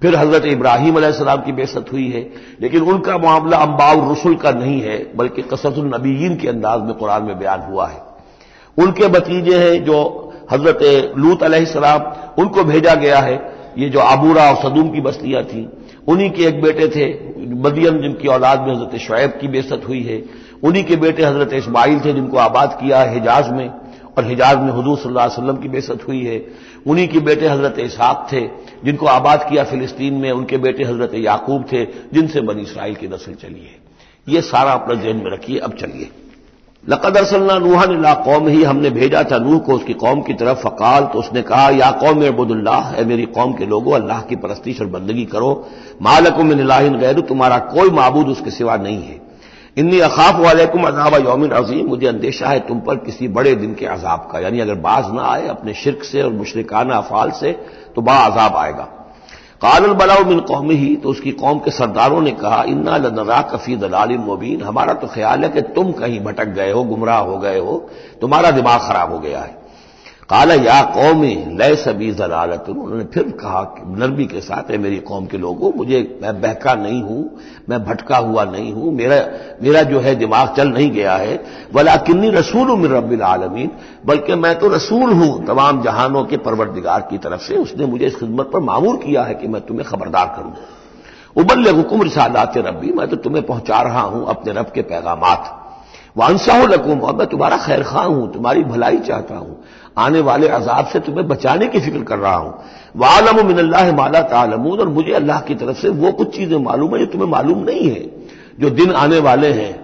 फिर 0.03 0.17
हज़रत 0.17 0.45
इब्राहिम 0.45 0.97
अलैहिस्सलाम 0.97 1.41
की 1.41 1.53
बेसत 1.53 1.93
हुई 1.93 2.09
है। 2.11 2.21
लेकिन 2.61 2.83
उनका 2.83 3.17
मामला 3.19 3.57
अम्बाउ 3.57 4.13
रसुल 4.13 4.35
का 4.35 4.51
नहीं 4.51 4.81
है, 4.81 4.97
बल्कि 5.17 5.43
कसरतुलनबीन 5.43 6.37
के 6.37 6.49
अंदाज 6.49 6.81
में 6.81 6.95
कुरान 6.95 7.23
में 7.23 7.39
बयान 7.39 7.61
हुआ 7.63 7.87
है। 7.87 8.01
उनके 8.79 9.09
भतीजे 9.09 9.59
हैं 9.59 9.85
जो 9.85 9.99
हज़रत 10.53 11.15
लूत 11.19 11.43
अलैहिस्सलाम 11.43 12.43
उनको 12.43 12.65
भेजा 12.65 12.95
गया 12.95 13.19
है। 13.19 13.37
ये 13.79 13.89
जो 13.89 14.01
आबूरा 14.01 14.49
और 14.51 14.57
सदूम 14.63 14.89
की 14.91 15.01
बस्तियाँ 15.01 15.43
थी, 15.45 15.69
उन्हीं 16.09 16.31
के 16.31 16.43
एक 16.43 16.61
बेटे 16.63 16.89
थे, 16.89 17.07
मदियम, 17.63 18.01
जिनकी 18.03 18.29
औलाद 18.29 18.61
में 18.61 18.75
हज़रत 18.75 18.97
शुएब 19.01 19.39
की 19.41 19.49
बेसत 19.49 19.83
हुई 19.89 20.03
है। 20.03 20.23
उन्हीं 20.63 20.85
के 20.85 20.97
बेटे 20.97 21.25
हज़रत 21.25 21.53
इस्माइल 21.53 22.01
थे, 22.01 22.13
जिनको 22.13 22.39
आबाद 22.39 22.77
किया 22.81 23.03
हिजाज 23.03 23.51
में। 23.51 23.82
और 24.19 24.27
हिजाज 24.27 24.59
में 24.59 24.73
हजूर 24.73 24.99
सल्लल्लाहु 24.99 25.43
अलैहि 25.43 25.63
की 25.63 25.69
बेसत 25.69 26.09
हुई 26.09 26.25
है। 26.25 26.41
उन्हीं 26.87 27.09
के 27.09 27.21
बेटे 27.21 27.49
हज़रत 27.49 27.79
इसहाक 27.79 28.27
थे, 28.33 28.41
जिनको 28.85 29.07
आबाद 29.07 29.47
किया 29.49 29.65
फिलिस्तीन 29.65 30.15
में, 30.15 30.31
उनके 30.33 30.59
बेटे 30.59 30.85
हज़रत 30.85 31.15
याकूब 31.15 31.65
थे, 31.73 31.85
जिनसे 31.85 32.41
बनी 32.41 32.63
इसराइल 32.63 32.95
की 32.95 33.09
नस्ल 33.09 33.35
चली 33.35 33.61
है। 33.61 33.81
ये 34.29 34.41
सारा 34.41 34.73
अपना 34.73 34.95
जहन 34.95 35.17
में 35.17 35.31
रखिए, 35.33 35.59
अब 35.59 35.73
चलिए। 35.73 36.11
लकद 36.89 37.17
अरसल्ला 37.17 37.59
नूहन 37.59 38.15
कौम 38.25 38.49
ही, 38.49 38.63
हमने 38.63 38.91
भेजा 38.91 39.23
था 39.23 39.39
नूह 39.39 39.59
को 39.59 39.73
उसकी 39.73 39.93
कौम 39.95 40.23
की 40.23 40.35
तरफ़, 40.35 40.59
फ़काल 40.59 41.05
तो 41.05 41.19
उसने 41.19 41.43
कहा, 41.43 41.69
या 41.71 41.91
कौम 41.91 42.27
अबुदुल्लाह 42.27 42.81
है 42.81 43.05
मेरी 43.05 43.25
कौम 43.25 43.53
के 43.53 43.67
लोगों, 43.67 43.93
अल्लाह 43.93 44.21
की 44.21 44.37
परस्तिश 44.37 44.81
और 44.81 44.87
बंदगी 44.87 45.25
करो। 45.25 45.69
मालकुम 46.03 46.53
गैर, 46.53 47.21
तुम्हारा 47.21 47.59
कोई 47.59 47.91
मबूद 47.91 48.29
उसके 48.29 48.51
सिवा 48.51 48.77
नहीं 48.77 49.03
है। 49.03 49.22
इन्नी 49.77 49.99
अखाफ 50.01 50.35
वालेकुम 50.37 50.83
अजाब 50.85 51.15
योमिन 51.27 51.51
अजीम, 51.51 51.87
मुझे 51.87 52.07
अंदेशा 52.07 52.49
है 52.49 52.59
तुम 52.61 52.81
पर 52.81 52.97
किसी 52.97 53.29
बड़े 53.29 53.55
दिन 53.55 53.75
के 53.75 53.87
अजाब 53.87 54.29
का। 54.33 54.39
यानी 54.39 54.61
अगर 54.61 54.75
बाज 54.77 55.13
ना 55.15 55.23
आए 55.25 55.47
अपने 55.49 55.75
शिरक 55.75 56.03
से 56.05 56.23
और 56.23 56.33
मुशरकाना 56.33 56.97
अफाल 56.97 57.31
से 57.31 57.53
तो 57.97 58.03
बड़ा 58.03 58.19
अजाब 58.19 58.57
आएगा। 58.57 58.89
कानल 59.63 59.93
बलाउ 59.95 60.25
मिन 60.25 60.41
कौमी 60.41 60.75
ही 60.75 60.95
तो 60.97 61.09
उसकी 61.09 61.33
कौम 61.33 61.59
के 61.59 61.71
सरदारों 61.71 62.21
ने 62.21 62.31
कहा, 62.33 62.63
इन्ना 62.65 62.97
लनरा 62.97 63.41
कफी 63.43 63.77
दलाल 63.77 64.17
मुबीन, 64.19 64.63
हमारा 64.63 64.95
तो 64.95 65.07
ख्याल 65.07 65.45
है 65.45 65.51
कि 65.51 65.61
तुम 65.75 65.93
कहीं 65.93 66.21
भटक 66.21 66.49
गए 66.51 66.71
हो, 66.73 66.85
गुमराह 66.85 67.19
हो 67.19 67.39
गए 67.39 67.59
हो, 67.59 67.89
तुम्हारा 68.21 68.51
दिमाग 68.51 68.81
खराब 68.81 69.13
हो 69.13 69.19
गया 69.19 69.41
है। 69.41 69.62
काला, 70.29 70.55
या 70.55 70.81
कौमी 70.93 71.35
लय 71.59 71.75
सभी 71.77 72.11
जलालत 72.15 72.69
उन्होंने 72.69 73.05
फिर 73.05 73.23
कहा 73.41 73.63
नरमी 73.99 74.27
के 74.27 74.41
साथ 74.41 74.71
है 74.71 74.79
मेरी 74.79 74.99
कौम 75.01 75.27
के 75.27 75.39
लोगों, 75.39 75.73
मुझे 75.77 76.19
मैं 76.23 76.41
बहका 76.41 76.75
नहीं 76.75 77.03
हूँ, 77.03 77.39
मैं 77.69 77.83
भटका 77.85 78.17
हुआ 78.19 78.45
नहीं 78.45 78.73
हूँ, 78.73 78.93
मेरा 78.93 79.17
मेरा 79.63 79.83
जो 79.83 80.01
है 80.01 80.15
दिमाग 80.15 80.55
चल 80.57 80.69
नहीं 80.69 80.91
गया 80.91 81.15
है। 81.15 81.41
वला 81.75 81.97
किन्नी 82.03 82.31
रसूल 82.31 82.69
हूँ 82.69 82.77
मेरे 82.79 82.97
रबिल 82.97 83.23
आलमीन। 83.25 83.71
बल्कि 84.07 84.35
मैं 84.37 84.59
तो 84.59 84.69
रसूल 84.69 85.13
हूँ, 85.13 85.45
तमाम 85.47 85.83
जहानों 85.83 86.25
के 86.25 86.37
परवरदिगार 86.39 87.07
की 87.11 87.19
तरफ़ 87.19 87.41
से। 87.41 87.57
उसने 87.57 87.87
मुझे 87.87 88.07
इस 88.07 88.17
खिदमत 88.17 88.51
पर 88.53 88.61
मामूर 88.63 88.97
किया 88.97 89.23
है 89.23 89.35
कि 89.35 89.49
मैं 89.49 89.61
तुम्हें 89.63 89.89
खबरदार 89.89 90.35
करूँ। 90.37 90.55
उबल 91.37 91.71
हुकुम 91.71 92.03
रिसालात 92.03 92.57
रबी 92.59 92.93
मैं 92.93 93.09
तो 93.09 93.17
तुम्हें 93.19 93.45
पहुँचा 93.47 93.81
रहा 93.83 94.01
हूँ 94.03 94.27
अपने 94.29 94.53
रब 94.53 94.73
के 94.75 94.83
पैगाम 94.85 95.21
वानसाह 96.17 96.63
लकुम, 96.65 97.01
और 97.01 97.15
मैं 97.17 97.27
तुम्हारा 97.27 97.57
खैर 97.57 97.83
खा 97.83 98.01
हूँ, 98.01 98.33
तुम्हारी 98.33 98.63
भलाई 98.65 98.99
चाहता 98.99 99.37
हूँ। 99.37 99.57
आने 99.97 100.21
वाले 100.21 100.49
अजाब 100.49 100.87
से 100.87 101.01
तुम्हें 101.01 101.27
बचाने 101.29 101.67
की 101.67 101.81
फ़िक्र 101.81 102.03
कर 102.03 102.19
रहा 102.19 102.35
हूँ। 102.35 102.55
वालम 102.97 103.47
मिनल्ला 103.47 103.81
माला 103.93 104.21
तालमून, 104.23 104.79
और 104.81 104.89
मुझे 104.89 105.13
अल्लाह 105.13 105.41
की 105.41 105.55
तरफ़ 105.55 105.77
से 105.77 105.89
वो 105.91 106.13
कुछ 106.13 106.37
चीज़ें 106.37 106.57
मालूम 106.59 106.95
है 106.95 106.99
जो 107.01 107.07
तुम्हें 107.07 107.29
मालूम 107.29 107.59
नहीं 107.61 107.91
है। 107.91 108.03
जो 108.61 108.71
दिन 108.71 108.91
आने 108.93 109.19
वाले 109.21 109.53
हैं, 109.53 109.75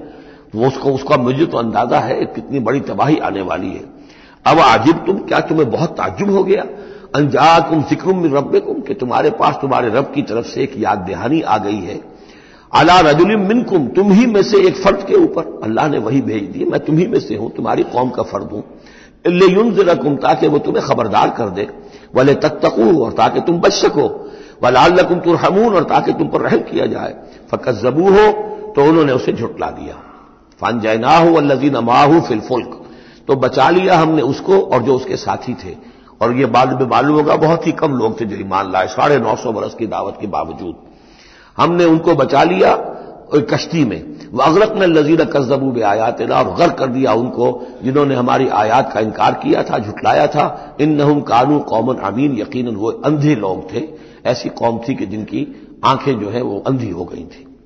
वो 0.55 0.67
उसको, 0.67 0.91
उसका 0.91 1.17
मुझे 1.17 1.47
तो 1.47 1.59
अंदाज़ा 1.59 1.99
है 2.01 2.25
कितनी 2.27 2.61
बड़ी 2.61 2.81
तबाही 2.83 3.19
आने 3.21 3.43
वाली 3.43 3.71
है। 3.71 3.85
अब 4.45 4.59
आजिब 4.61 5.05
तुम, 5.07 5.19
क्या 5.19 5.41
तुम्हें 5.41 5.71
बहुत 5.71 5.91
ताजुब 5.91 6.31
हो 6.31 6.43
गया? 6.45 6.65
अंजा 7.17 7.59
तुम 7.61 7.83
ज़िक्र 7.83 8.37
रब 8.37 8.53
कि 8.87 8.95
तुम्हारे 8.95 9.31
पास 9.31 9.59
तुम्हारे 9.61 9.89
रब 9.91 10.13
की 10.15 10.23
तरफ़ 10.23 10.47
से 10.47 10.63
एक 10.63 10.73
याद 10.79 10.99
दहानी 11.09 11.41
आ 11.43 11.57
गई 11.59 11.81
है। 11.81 12.01
अला 12.73 12.99
रजुलिम 13.01 13.47
मिनकुम, 13.49 13.87
तुम 13.89 14.11
ही 14.13 14.27
में 14.27 14.43
से 14.43 14.59
एक 14.67 14.77
फर्द 14.77 15.03
के 15.03 15.15
ऊपर। 15.15 15.61
अल्लाह 15.65 15.89
ने 15.89 15.99
वही 15.99 16.21
भेज 16.23 16.43
दी 16.51 16.65
मैं 16.65 16.81
तुम 16.81 16.99
ही 16.99 17.07
में 17.07 17.19
से 17.21 17.37
हूँ, 17.37 17.51
तुम्हारी 17.51 17.83
कौम 17.85 18.11
का 18.11 18.23
फर्द 18.25 18.51
हूँ। 18.53 18.63
ताकि 19.27 20.49
वो 20.49 20.59
तुम्हें 20.59 20.85
खबरदार 20.87 21.31
कर 21.31 21.49
दे 21.51 21.69
वले 22.15 22.35
तत्तकू 22.37 23.05
और 23.05 23.13
ताकि 23.13 23.41
तुम 23.41 23.59
बच 23.61 23.73
सको 23.75 24.09
वलाल 24.63 24.93
लकुम 24.95 25.19
तुरहमून 25.21 25.75
और 25.75 25.85
ताकि 25.85 26.13
तुम 26.13 26.29
पर 26.29 26.41
रहम 26.41 26.61
किया 26.71 26.87
जाए 26.87 27.15
फकत 27.53 27.81
जबू 27.83 28.11
हो 28.11 28.31
तो 28.75 28.85
उन्होंने 28.85 29.13
उसे 29.13 29.33
झुटला 29.33 29.71
दिया 29.73 29.95
फन 30.61 30.81
जैना 30.81 31.17
हो 31.17 31.35
अल्लजीन 31.37 31.77
माहू 31.85 32.21
फिलफुल्क 32.21 32.75
तो 33.29 33.37
बचा 33.37 33.69
लिया 33.71 33.99
हमने 33.99 34.23
उसको 34.23 34.59
और 34.59 34.83
जो 34.83 34.95
उसके 34.95 35.17
साथी 35.17 35.55
थे 35.55 35.77
और 36.21 36.35
ये 36.37 36.47
बाद 36.49 36.81
में 36.81 36.87
मालूम 36.89 37.17
होगा 37.17 37.37
बहुत 37.37 37.67
ही 37.67 37.73
कम 37.73 37.93
लोग 37.93 38.21
थे 38.21 38.25
जो 38.25 38.37
ईमान 38.37 38.71
लाए 38.73 38.87
साढ़े 38.89 39.19
नौ 39.19 39.35
सौ 39.37 39.53
बरस 39.53 39.75
की 39.75 39.87
दावत 39.87 40.17
के 40.21 40.27
बावजूद 40.27 40.77
हमने 41.59 41.85
उनको 41.85 42.15
बचा 42.15 42.43
लिया 42.45 42.73
कश्ती 43.35 43.85
में। 43.85 44.29
वह 44.33 44.45
अगरक 44.45 44.77
ने 44.77 44.87
लजीर 44.87 45.25
कस्जबू 45.25 45.71
बे 45.71 45.81
आयात 45.81 46.23
और 46.23 46.55
गर 46.55 46.71
कर 46.71 46.87
दिया 46.87 47.13
उनको, 47.13 47.67
जिन्होंने 47.83 48.15
हमारी 48.15 48.49
आयात 48.49 48.93
का 48.93 49.01
इनकार 49.01 49.35
किया 49.35 49.63
था 49.63 49.79
झुटलाया 49.79 50.27
था। 50.27 50.77
इन 50.81 50.93
नहुम 50.93 51.21
कानू 51.21 51.59
कौमन 51.59 51.95
अमीन 51.95 52.39
यकीन 52.39 52.69
वो 52.69 52.91
अंधे 52.91 53.35
लोग 53.35 53.73
थे। 53.73 53.83
ऐसी 54.27 54.49
कौम 54.49 54.79
थी 54.79 54.95
कि 54.95 55.07
जिनकी 55.07 55.71
आँखें 55.85 56.21
जो 56.21 56.31
है 56.31 56.43
वो 56.43 56.65
अंधी 56.67 56.91
हो 56.91 57.05
गई 57.05 57.25
थी। 57.25 57.57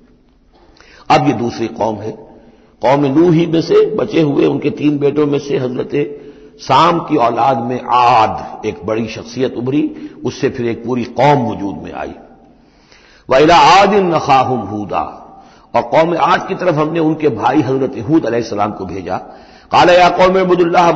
अब 1.09 1.27
ये 1.27 1.33
दूसरी 1.33 1.67
कौम 1.67 1.95
है। 1.95 2.11
कौम 2.81 3.05
नू 3.05 3.31
ही 3.31 3.45
में 3.45 3.61
से 3.61 3.95
बचे 3.95 4.21
हुए, 4.21 4.45
उनके 4.45 4.69
तीन 4.69 4.97
बेटों 4.97 5.27
में 5.27 5.39
से 5.39 5.57
हज़रत 5.57 6.19
साम 6.59 6.99
की 6.99 7.17
औलाद 7.17 7.57
में 7.57 7.81
आद 7.93 8.61
एक 8.65 8.85
बड़ी 8.85 9.07
शख्सियत 9.07 9.55
उभरी। 9.57 10.11
उससे 10.25 10.49
फिर 10.49 10.65
एक 10.65 10.85
पूरी 10.85 11.03
कौम 11.03 11.51
वजूद 11.51 11.75
में 11.75 11.93
आई। 11.93 12.13
वैला 13.29 13.57
आद 13.57 13.93
इन 13.93 14.13
हूदा। 14.71 15.19
और 15.73 15.81
कौम 15.83 16.15
आद 16.17 16.47
की 16.47 16.55
तरफ़ 16.55 16.75
हमने 16.75 16.99
उनके 16.99 17.29
भाई 17.31 17.61
हज़रत 17.61 18.03
हूद 18.09 18.25
अलैहिस्सलाम 18.25 18.71
को 18.71 18.85
भेजा। 18.85 19.17
काला, 19.71 19.93
या 19.93 20.09
कौम 20.09 20.39
अबुदुल्लाह 20.39 20.91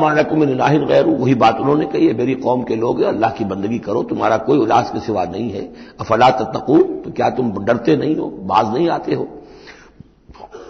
गैर। 0.78 1.06
वही 1.06 1.34
बात 1.34 1.60
उन्होंने 1.60 1.86
कही 1.86 2.06
है, 2.06 2.14
मेरी 2.14 2.34
कौम 2.36 2.62
के 2.62 2.76
लोग 2.76 3.00
अल्लाह 3.02 3.30
की 3.30 3.44
बंदगी 3.44 3.78
करो, 3.78 4.02
तुम्हारा 4.02 4.36
कोई 4.38 4.58
उलास 4.58 4.90
के 4.90 5.00
सिवा 5.00 5.24
नहीं 5.24 5.50
है। 5.50 5.62
अफला 6.00 6.30
तकून 6.30 6.82
तो 7.02 7.10
क्या 7.10 7.30
तुम 7.30 7.52
डरते 7.64 7.96
नहीं 7.96 8.16
हो, 8.16 8.28
बाज 8.42 8.74
नहीं 8.74 8.88
आते 8.88 9.14
हो? 9.14 9.24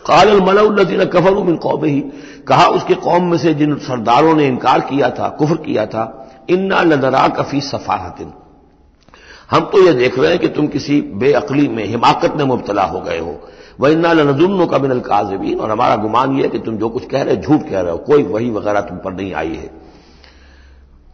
काल 0.06 0.40
मलजीन 0.40 1.04
कफर 1.04 1.34
मिन 1.34 1.56
कौम 1.56 1.84
ही 1.84 2.00
कहा, 2.48 2.66
उसके 2.66 2.94
कौम 2.94 3.30
में 3.30 3.38
से 3.38 3.54
जिन 3.54 3.74
सरदारों 3.76 4.34
ने 4.34 4.46
इनकार 4.46 4.80
किया 4.80 5.10
था, 5.10 5.28
कुफर 5.28 5.56
किया 5.56 5.86
था, 5.86 6.04
इन्ना 6.50 6.80
लदरा 6.82 7.26
कफी 7.28 7.60
सफाहतिन। 7.60 8.32
हम 9.50 9.60
तो 9.64 9.82
यह 9.86 9.92
देख 9.92 10.18
रहे 10.18 10.30
हैं 10.30 10.38
कि 10.38 10.48
तुम 10.48 10.66
किसी 10.66 11.00
बेअकली 11.00 11.68
में, 11.68 11.84
हिमाकत 11.84 12.34
में 12.36 12.44
मुबतला 12.44 12.82
हो 12.82 13.00
गए 13.00 13.18
हो। 13.18 13.38
वह 13.78 13.90
इन्ना 13.90 14.12
लजुम्नो 14.12 14.66
का 14.66 14.78
बिन 14.78 14.98
काजबीन, 15.00 15.58
और 15.58 15.70
हमारा 15.70 15.96
गुमान 15.96 16.38
यह 16.38 16.48
कि 16.48 16.58
तुम 16.58 16.76
जो 16.76 16.88
कुछ 16.88 17.04
कह 17.06 17.22
रहे 17.22 17.34
हो, 17.34 17.42
झूठ 17.42 17.68
कह 17.70 17.80
रहे 17.80 17.92
हो, 17.92 17.98
कोई 17.98 18.22
वही 18.22 18.50
वगैरह 18.50 18.80
तुम 18.80 18.98
पर 18.98 19.12
नहीं 19.12 19.34
आई 19.34 19.54
है। 19.54 19.70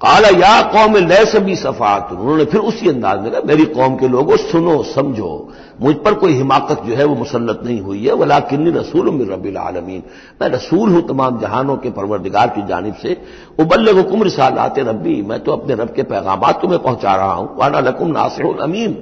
काला, 0.01 0.29
या 0.29 0.61
कौम 0.63 0.97
लय 0.97 1.25
सभी 1.25 1.55
सफात 1.57 2.09
उन्होंने 2.13 2.45
फिर 2.45 2.61
उसी 2.61 2.89
अंदाज 2.89 3.21
में 3.21 3.31
कहा, 3.33 3.41
मेरी 3.45 3.65
कौम 3.67 3.95
के 3.97 4.09
लोगों, 4.09 4.37
सुनो, 4.37 4.83
समझो, 4.85 5.53
मुझ 5.81 5.95
पर 5.97 6.15
कोई 6.15 6.33
हिमाकत 6.33 6.83
जो 6.83 6.95
है 6.95 7.05
वो 7.05 7.15
मुसलत 7.15 7.61
नहीं 7.65 7.81
हुई 7.81 8.05
है 8.07 8.15
वला 8.15 8.39
किन्नी 8.41 8.71
रसूल 8.71 9.11
मिल 9.11 9.31
रबी 9.31 9.55
आलमीन। 9.57 10.03
मैं 10.43 10.49
रसूल 10.49 10.93
हूँ 10.93 11.03
तमाम 11.09 11.39
जहानों 11.41 11.77
के 11.77 11.91
परवरदिगार 11.91 12.49
की 12.49 12.63
जानब 12.67 12.95
से। 12.95 13.17
उबल्ल 13.61 13.97
हुकुम 13.97 14.23
आते 14.59 14.83
रबी 14.83 15.21
मैं 15.23 15.41
तो 15.41 15.53
अपने 15.53 15.75
रब 15.75 15.93
के 15.95 16.03
पैगाम 16.05 16.51
तुम्हें 16.53 16.83
पहुँचा 16.83 17.15
रहा 17.15 17.33
हूँ 17.33 17.49
वाना 17.57 17.81
लकुम 17.81 18.11
नासिर 18.11 18.61
अमीन। 18.63 18.97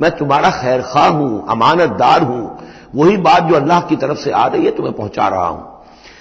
मैं 0.00 0.10
तुम्हारा 0.10 0.50
खैर 0.52 0.82
खा 0.82 1.06
हूँ, 1.06 1.46
अमानतदार 1.48 2.22
हूँ 2.22 2.67
वही 2.94 3.16
बात 3.18 3.42
जो 3.42 3.54
अल्लाह 3.54 3.80
की 3.80 3.96
तरफ़ 3.96 4.18
से 4.18 4.30
आ 4.30 4.46
रही 4.46 4.64
है, 4.64 4.70
तुम्हें 4.70 4.94
पहुँचा 4.96 5.28
रहा 5.28 5.46
हूँ। 5.46 5.66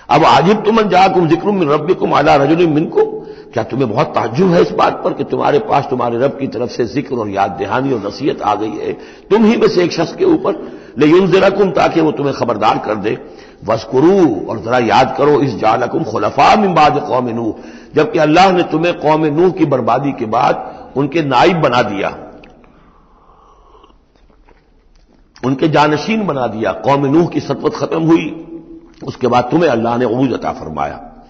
अब 0.10 0.24
आजिब 0.26 0.64
तुमन 0.64 0.90
जाकुम 0.90 1.28
ज़िक्र 1.28 1.52
मिन 1.52 1.70
रबिकुम 1.70 2.14
आला 2.14 2.36
रजुल 2.36 2.68
मिनकुम। 2.68 3.16
क्या 3.54 3.64
तुम्हें 3.64 3.90
बहुत 3.90 4.08
ताजुब 4.08 4.52
है 4.54 4.62
इस 4.62 4.72
बात 4.72 5.02
पर 5.04 5.14
कि 5.14 5.24
तुम्हारे 5.24 5.60
पास, 5.60 5.88
तुम्हारे 5.90 6.18
रब 6.18 6.38
की 6.40 6.48
तरफ़ 6.48 6.70
से 6.72 6.86
ज़िक्र 6.86 7.16
और 7.16 7.30
याद 7.30 7.58
दहानी 7.62 7.94
और 7.94 8.06
नसीहत 8.08 8.42
आ 8.42 8.56
गई 8.56 8.70
है? 8.70 8.94
तुम 9.30 9.46
ही 9.46 9.56
में 9.58 9.68
से 9.68 9.84
एक 9.84 9.92
शख्स 9.92 10.14
के 10.16 10.26
ऊपर। 10.26 10.56
ले 11.00 11.08
यून 11.08 11.32
जराकुम 11.32 11.72
ताकि 11.72 12.02
वो 12.02 12.12
तुम्हें 12.12 12.36
खबरदार 12.36 12.78
कर 12.78 12.96
दे। 12.96 13.18
वस्कुरू 13.68 14.46
और 14.50 14.60
जरा 14.60 14.78
याद 14.78 15.16
करो, 15.18 15.40
इस 15.42 15.56
जालकुम 15.56 16.04
खुलफा 16.04 16.56
मिम्बाद 16.56 17.00
कौम 17.08 17.30
नूह। 17.30 17.54
जबकि 17.96 18.20
अल्लाह 18.20 18.52
ने 18.52 18.64
तुम्हें 18.64 18.94
कौम 19.00 19.26
नूह 19.26 19.50
की 19.50 19.66
बर्बादी 19.66 20.12
के 20.12 20.26
बाद 20.28 20.94
उनके 20.98 21.22
नाइब 21.22 21.62
बना 21.62 21.82
दिया। 21.82 22.10
उनके 25.46 25.68
जानशीन 25.68 26.28
बना 26.28 26.48
दिया। 26.48 26.72
कौम 26.72 27.06
नूह 27.06 27.28
की 27.28 27.40
सतवत 27.40 27.74
खत्म 27.74 28.04
हुई। 28.04 28.44
उसके 29.04 29.28
बाद 29.28 29.44
तुम्हें 29.44 29.70
अल्लाह 29.70 29.98
ने 29.98 30.06
उबूज 30.06 30.34
अता 30.34 30.52
फरमाया। 30.52 31.26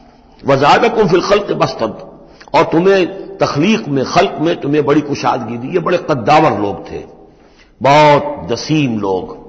वजादकुम 0.45 1.07
फिलखल 1.07 1.39
के 1.39 1.53
बस्तद। 1.53 2.17
और 2.55 2.63
तुम्हें 2.63 3.37
तखलीक 3.37 3.87
में, 3.87 4.05
खल्क 4.05 4.37
में 4.41 4.61
तुम्हें 4.61 4.85
बड़ी 4.85 5.01
कुशादगी 5.01 5.57
दी। 5.57 5.67
ये 5.67 5.79
बड़े 5.79 5.97
कद्दावर 5.97 6.59
लोग 6.59 6.91
थे। 6.91 7.03
बहुत 7.81 8.47
दसीम 8.51 8.99
लोग। 8.99 9.47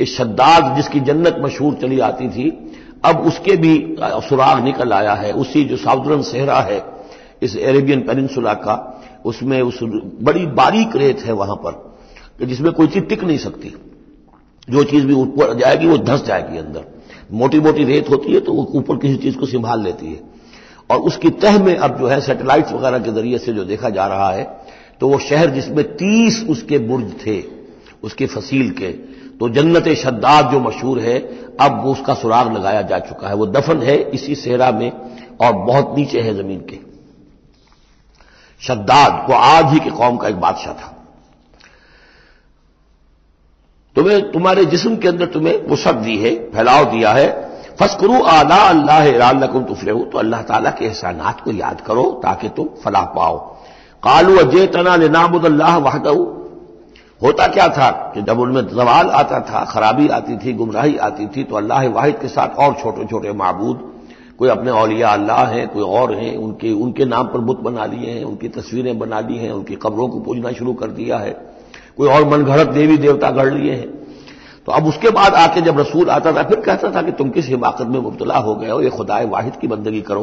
इस 0.00 0.16
शद्दाद 0.18 0.76
जिसकी 0.76 1.00
जन्नत 1.00 1.36
मशहूर 1.40 1.74
चली 1.74 2.00
आती 2.00 2.28
थी, 2.28 2.72
अब 3.04 3.18
उसके 3.18 3.56
भी 3.56 3.96
सुराग 4.00 4.64
निकल 4.64 4.92
आया 4.92 5.12
है। 5.12 5.32
उसी 5.32 5.64
जो 5.64 5.76
साउदर्न 5.76 6.22
सहरा 6.22 6.60
है, 6.60 6.84
इस 7.42 7.56
अरेबियन 7.56 8.00
पेनिनसुला 8.00 8.54
का, 8.54 9.02
उसमें 9.24 9.62
उस 9.62 9.78
बड़ी 10.22 10.46
बारीक 10.46 10.96
रेत 10.96 11.20
है 11.20 11.32
वहाँ 11.32 11.56
पर 11.56 11.88
जिसमें 12.46 12.72
कोई 12.72 12.86
चीज़ 12.86 13.04
टिक 13.04 13.24
नहीं 13.24 13.38
सकती। 13.38 13.87
जो 14.70 14.82
चीज़ 14.84 15.06
भी 15.06 15.14
ऊपर 15.14 15.54
जाएगी, 15.58 15.86
वो 15.86 15.98
धस 15.98 16.24
जाएगी 16.24 16.58
अंदर। 16.58 16.84
मोटी 17.32 17.60
मोटी 17.60 17.84
रेत 17.84 18.08
होती 18.10 18.32
है 18.32 18.40
तो 18.40 18.52
वो 18.52 18.64
ऊपर 18.74 18.96
किसी 18.96 19.16
चीज़ 19.16 19.36
को 19.36 19.46
संभाल 19.46 19.82
लेती 19.82 20.06
है। 20.06 20.20
और 20.90 20.98
उसकी 21.00 21.30
तह 21.36 21.62
में 21.64 21.76
अब 21.76 21.98
जो 21.98 22.06
है 22.06 22.20
सैटेलाइट्स 22.20 22.72
वगैरह 22.72 22.98
के 22.98 23.12
ज़रिए 23.12 23.38
से 23.38 23.52
जो 23.52 23.64
देखा 23.64 23.90
जा 23.90 24.06
रहा 24.06 24.30
है 24.30 24.44
तो 25.00 25.08
वो 25.08 25.18
शहर 25.18 25.50
जिसमें 25.50 25.84
तीस 25.96 26.44
उसके 26.50 26.78
बुर्ज 26.78 27.12
थे, 27.26 27.42
उसके 28.02 28.26
फसील 28.26 28.70
के 28.70 28.90
तो 29.38 29.48
जन्नत 29.48 29.88
शद्दाद 29.96 30.50
जो 30.52 30.60
मशहूर 30.60 30.98
है, 31.00 31.18
अब 31.60 31.82
वो 31.84 31.92
उसका 31.92 32.14
सुराग 32.14 32.52
लगाया 32.56 32.82
जा 32.82 32.98
चुका 32.98 33.28
है। 33.28 33.34
वो 33.34 33.46
दफन 33.46 33.82
है 33.82 33.96
इसी 34.10 34.34
सेहरा 34.34 34.70
में 34.72 34.90
और 35.40 35.52
बहुत 35.56 35.94
नीचे 35.96 36.20
है 36.20 36.34
ज़मीन 36.34 36.60
के। 36.60 36.78
शद्दाद 38.62 39.26
को 39.26 39.32
आज 39.32 39.72
ही 39.72 39.80
के 39.80 39.90
कौम 39.90 40.16
का 40.16 40.28
एक 40.28 40.36
बादशाह 40.36 40.72
था। 40.74 40.97
तुम्हें, 43.98 44.30
तुम्हारे 44.32 44.64
जिस्म 44.66 44.96
के 44.96 45.08
अंदर 45.08 45.26
तुम्हें 45.26 45.54
वसत 45.68 45.94
दी 46.02 46.16
है, 46.18 46.34
फैलाव 46.50 46.84
दिया 46.90 47.12
है। 47.12 47.28
फस्करू 47.80 48.22
आला 48.24 48.56
अल्लाह 48.64 49.32
तुफरे 49.60 49.92
हो 49.92 50.04
तो 50.04 50.18
अल्लाह 50.18 50.42
ताला 50.42 50.70
के 50.70 50.84
एहसानात 50.84 51.40
को 51.40 51.50
याद 51.52 51.80
करो 51.80 52.04
ताकि 52.22 52.48
तुम 52.56 52.68
फलाह 52.84 53.04
पाओ। 53.16 53.36
कालू 54.02 54.36
अजय 54.38 54.66
तना 54.68 54.96
नाबुदल्लाह 54.96 55.76
वाहदऊ 55.78 56.24
होता 57.20 57.46
क्या 57.48 57.66
था 57.68 57.90
कि 58.14 58.22
जब 58.22 58.40
उनमें 58.40 58.66
जवाल 58.68 59.10
आता 59.10 59.40
था, 59.40 59.64
खराबी 59.64 60.08
आती 60.08 60.36
थी, 60.36 60.52
गुमराही 60.52 60.96
आती 60.98 61.26
थी 61.26 61.44
तो 61.44 61.56
अल्लाह 61.56 61.86
वाहिद 61.90 62.18
के 62.18 62.28
साथ 62.28 62.56
और 62.56 62.74
छोटे 62.74 63.06
छोटे 63.06 63.32
मबूद, 63.34 63.78
कोई 64.38 64.48
अपने 64.48 64.70
अलिया 64.80 65.08
अल्लाह 65.10 65.44
हैं, 65.46 65.66
कोई 65.68 65.82
और 65.82 66.14
हैं, 66.14 66.36
उनके 66.36 66.72
उनके 66.72 67.04
नाम 67.06 67.26
पर 67.26 67.40
बुत 67.40 67.60
बना 67.60 67.84
लिए 67.86 68.10
हैं, 68.10 68.24
उनकी 68.24 68.48
तस्वीरें 68.50 68.98
बना 68.98 69.20
ली 69.20 69.36
हैं, 69.36 69.50
उनकी 69.52 69.76
कब्रों 69.76 70.08
को 70.08 70.20
पूजना 70.20 70.52
शुरू 70.52 70.72
कर 70.74 70.90
दिया 70.92 71.18
है। 71.18 71.36
कोई 71.98 72.08
और 72.08 72.24
मनगढ़ंत 72.24 72.68
देवी 72.68 72.96
देवता 72.96 73.30
गढ़ 73.30 73.52
लिए 73.54 73.72
हैं। 73.72 73.88
तो 74.66 74.72
अब 74.72 74.86
उसके 74.86 75.10
बाद 75.10 75.34
आके 75.34 75.60
जब 75.60 75.78
रसूल 75.80 76.10
आता 76.10 76.32
था, 76.32 76.42
फिर 76.42 76.60
कहता 76.60 76.90
था 76.90 77.02
कि 77.02 77.12
तुम 77.12 77.30
किस 77.30 77.48
हिमाकत 77.48 77.86
में 77.86 77.98
मुबतला 78.00 78.38
हो 78.38 78.54
गए 78.54 78.70
हो? 78.70 78.80
ये 78.80 78.90
खुदाए 78.90 79.24
वाहिद 79.24 79.56
की 79.56 79.66
बंदगी 79.66 80.00
करो। 80.00 80.22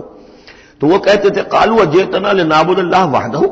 तो 0.82 0.88
वो 0.88 1.00
कहते 1.00 1.29
थे, 1.29 1.41
कालू 1.41 1.77
अजेतना 1.77 2.32
नाबुल्लाह 2.34 3.05
वाहदहू। 3.05 3.46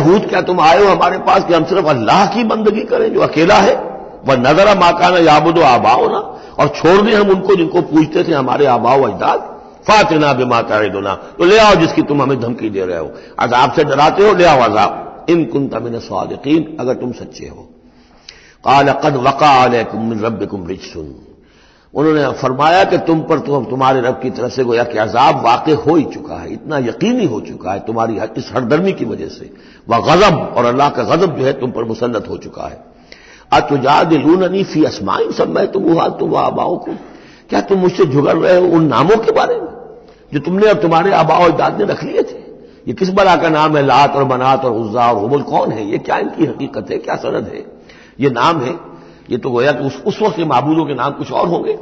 हूद, 0.00 0.26
क्या 0.26 0.40
तुम 0.40 0.60
आए 0.60 0.78
हो 0.78 0.88
हमारे 0.88 1.18
पास 1.18 1.44
कि 1.44 1.54
हम 1.54 1.64
सिर्फ़ 1.64 1.86
अल्लाह 1.86 2.26
की 2.26 2.44
बंदगी 2.44 2.82
करें 2.84 3.12
जो 3.14 3.20
अकेला 3.20 3.54
है? 3.54 3.74
वह 4.28 4.36
नजरा 4.36 4.74
माकाना 4.74 5.18
याबुद 5.18 5.58
आबाओ 5.58 6.08
ना 6.08 6.18
और 6.58 6.68
छोड़ 6.68 7.00
दें 7.00 7.14
हम 7.14 7.28
उनको 7.28 7.54
जिनको 7.54 7.82
पूछते 7.82 8.24
थे 8.24 8.32
हमारे 8.32 8.66
आबाओ 8.66 9.02
अजदाद। 9.02 9.38
फातना 9.86 10.32
बे 10.32 10.44
माता 10.44 10.82
दोना 10.88 11.14
तो 11.38 11.44
ले 11.44 11.58
आओ 11.58 11.74
जिसकी 11.74 12.02
तुम 12.02 12.22
हमें 12.22 12.40
धमकी 12.40 12.70
दे 12.70 12.84
रहे 12.84 12.98
हो। 12.98 13.10
अजाब 13.38 13.72
से 13.72 13.84
डराते 13.84 14.26
हो? 14.28 14.34
ले 14.34 14.44
आओ 14.44 14.60
अजाब 14.60 15.09
इन 15.28 15.44
कुन 15.44 15.68
तमिन 15.68 15.98
स्वादीन 16.00 16.76
अगर 16.80 16.94
तुम 16.96 17.12
सच्चे 17.14 17.46
हो। 17.46 17.68
काल 18.64 18.92
कद 19.02 19.16
वका 19.18 19.52
मिन 19.94 20.20
रब 20.20 20.46
कुम 20.46 20.66
रिजसुन। 20.66 21.14
उन्होंने 21.94 22.26
फरमाया 22.32 22.82
कि 22.84 22.98
तुम 22.98 23.20
पर 23.20 23.38
तो 23.38 23.60
तुम्हारे 23.64 24.00
रब 24.00 24.18
की 24.22 24.30
तरफ़ 24.30 24.52
से 24.52 24.64
गोया 24.64 24.82
कि 24.84 24.98
अजाब 24.98 25.42
वाक़ 25.44 25.70
हो 25.70 25.94
ही 25.96 26.04
चुका 26.04 26.36
है, 26.36 26.52
इतना 26.52 26.78
यकीनी 26.80 27.24
हो 27.26 27.40
चुका 27.40 27.72
है 27.72 27.80
तुम्हारी 27.80 28.18
इस 28.36 28.50
हरदर्मी 28.54 28.92
की 28.92 29.04
वजह 29.04 29.28
से। 29.28 29.50
वह 29.88 29.98
गजब, 30.00 30.36
और 30.56 30.64
अल्लाह 30.64 30.88
का 30.88 31.02
गजब 31.04 31.36
जो 31.38 31.44
है 31.44 31.52
तुम 31.60 31.70
पर 31.70 31.84
मुसलत 31.84 32.28
हो 32.28 32.36
चुका 32.36 32.62
है। 32.62 32.78
अतुजाद 33.52 34.12
लूननी 34.14 34.62
फ़ी 34.64 34.84
असमाइन 34.84 35.32
सब 35.32 35.48
मैं 35.48 35.66
तुम 35.72 35.98
हाल 35.98 36.10
तुम 36.10 36.30
वह 36.30 36.40
आबाओं 36.40 36.76
को। 36.76 36.92
क्या 37.50 37.60
तुम 37.62 37.78
मुझसे 37.78 38.04
झुगड़ 38.06 38.36
रहे 38.36 38.56
हो 38.56 38.66
उन 38.68 38.86
नामों 38.86 39.16
के 39.16 39.32
बारे 39.32 39.54
में, 39.54 39.68
जो 40.32 40.40
तुमने 40.40 40.68
और 40.68 40.80
तुम्हारे 40.82 41.12
आबाओ 41.14 41.48
इजाद 41.48 41.80
ने 41.80 41.84
रख 41.84 42.04
लिए 42.04 42.22
थे? 42.22 42.49
ये 42.86 42.94
किस 42.94 43.10
बला 43.10 43.36
का 43.36 43.48
नाम 43.48 43.76
है? 43.76 43.82
लात 43.82 44.16
और 44.16 44.24
बनात 44.24 44.64
और 44.64 44.72
उज्जा 44.72 45.10
और 45.10 45.20
हुबल 45.20 45.42
कौन 45.42 45.72
है? 45.72 45.90
ये 45.90 45.98
क्या 45.98 46.18
इनकी 46.18 46.46
हकीकत 46.46 46.90
है? 46.90 46.98
क्या 46.98 47.16
सनद 47.16 47.50
है? 47.54 47.64
ये 48.20 48.30
नाम 48.30 48.60
है? 48.60 48.78
ये 49.30 49.38
तो 49.38 49.50
गोया 49.50 49.72
कि 49.72 49.84
उस, 49.84 50.02
उस 50.06 50.20
वक्त 50.22 50.36
के 50.36 50.44
महबूदों 50.44 50.84
के 50.84 50.94
नाम 50.94 51.12
कुछ 51.12 51.32
और 51.32 51.48
होंगे। 51.48 51.78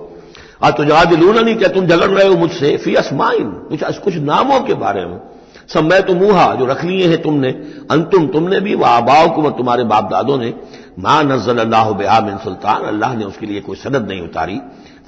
और 0.63 0.71
तो 0.71 0.85
जवाब 0.85 1.13
लूना 1.13 1.41
नहीं 1.41 1.57
क्या 1.57 1.69
तुम 1.69 1.87
झगड़ 1.87 2.11
रहे 2.11 2.27
हो 2.29 2.37
मुझसे? 2.37 2.77
फ़ी 2.77 2.95
असमाइन। 2.95 3.51
कुछ 3.69 3.99
कुछ 3.99 4.17
नामों 4.17 4.61
के 4.61 4.75
बारे 4.77 5.05
में। 5.07 5.21
सब 5.69 5.85
मैं 5.85 6.03
तो 6.03 6.15
मुहा 6.15 6.55
जो 6.55 6.67
रख 6.67 6.85
लिए 6.85 7.07
हैं 7.09 7.21
तुमने। 7.23 7.49
अंतुम 7.91 8.27
तुमने 8.27 8.61
भी 8.61 8.75
वह 8.75 8.89
आबाओ 8.89 9.29
को 9.35 9.43
व 9.43 9.51
तुम्हारे 9.51 9.85
बाप 9.85 10.11
दादों 10.11 10.39
ने। 10.39 10.53
माँ 10.99 11.23
नजल 11.25 11.59
अल्लाह 11.59 11.93
बेआमिन 11.93 12.37
सुल्तान। 12.39 12.83
अल्लाह 12.85 13.15
ने 13.15 13.25
उसके 13.25 13.47
लिए 13.47 13.61
कोई 13.61 13.77
सनद 13.77 14.09
नहीं 14.09 14.21
उतारी। 14.21 14.61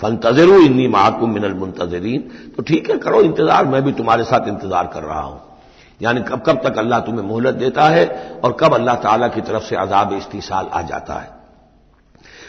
फन 0.03 0.17
तजरू 0.17 0.59
इन्नी 0.61 0.89
महाकुम 0.89 1.31
मिनल 1.31 1.55
मुंतजरीन। 1.55 2.21
तो 2.57 2.63
ठीक 2.63 2.91
है 2.91 2.99
करो 2.99 3.21
इंतज़ार। 3.23 3.65
मैं 3.67 3.83
भी 3.85 3.93
तुम्हारे 3.93 4.25
साथ 4.25 4.49
इंतज़ार 4.49 4.91
कर 4.95 5.03
रहा 5.03 5.21
हूँ। 5.21 5.41
यानी 6.01 6.21
कब 6.21 6.43
कब 6.47 6.61
तक 6.65 6.79
अल्लाह 6.79 7.01
तुम्हें 7.01 7.25
मोहलत 7.25 7.55
देता 7.57 7.89
है 7.89 8.07
और 8.45 8.57
कब 8.61 8.75
अल्लाह 8.75 8.95
ताला 9.03 9.29
की 9.29 9.41
तरफ़ 9.41 9.63
से 9.63 9.77
अजाब 9.77 10.13
इस्तीसाल 10.13 10.69
आ 10.73 10.83
जाता 10.83 11.15
है। 11.15 11.39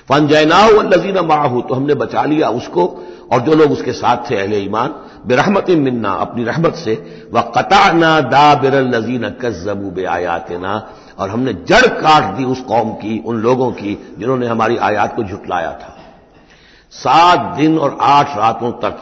फन 0.09 0.27
जैना 0.27 0.65
लजीन 0.85 1.19
माहू 1.25 1.61
तो 1.61 1.75
हमने 1.75 1.93
बचा 1.95 2.23
लिया 2.23 2.49
उसको 2.51 2.85
और 3.31 3.41
जो 3.41 3.53
लोग 3.55 3.71
उसके 3.71 3.93
साथ 3.93 4.29
थे 4.29 4.35
अहले 4.37 4.59
ईमान 4.59 4.93
बेरहमत 5.27 5.69
मिन्ना, 5.69 6.11
अपनी 6.11 6.43
रहमत 6.43 6.75
से, 6.75 6.93
व 7.33 7.41
कताना 7.57 8.19
दा 8.21 8.53
बिरल 8.55 8.87
नजीन 8.95 9.29
कजबू 9.41 9.91
बे 9.91 10.05
आयातना 10.05 10.73
और 11.19 11.29
हमने 11.29 11.53
जड़ 11.53 11.87
काट 11.87 12.23
दी 12.37 12.45
उस 12.45 12.61
कौम 12.61 12.93
की, 12.93 13.17
उन 13.25 13.41
लोगों 13.41 13.71
की, 13.71 13.93
जिन्होंने 14.19 14.47
हमारी 14.47 14.77
आयात 14.77 15.15
को 15.15 15.23
झुटलाया 15.23 15.71
था। 15.71 15.95
सात 16.93 17.55
दिन 17.57 17.77
और 17.77 17.97
आठ 18.01 18.37
रातों 18.37 18.71
तक 18.81 18.99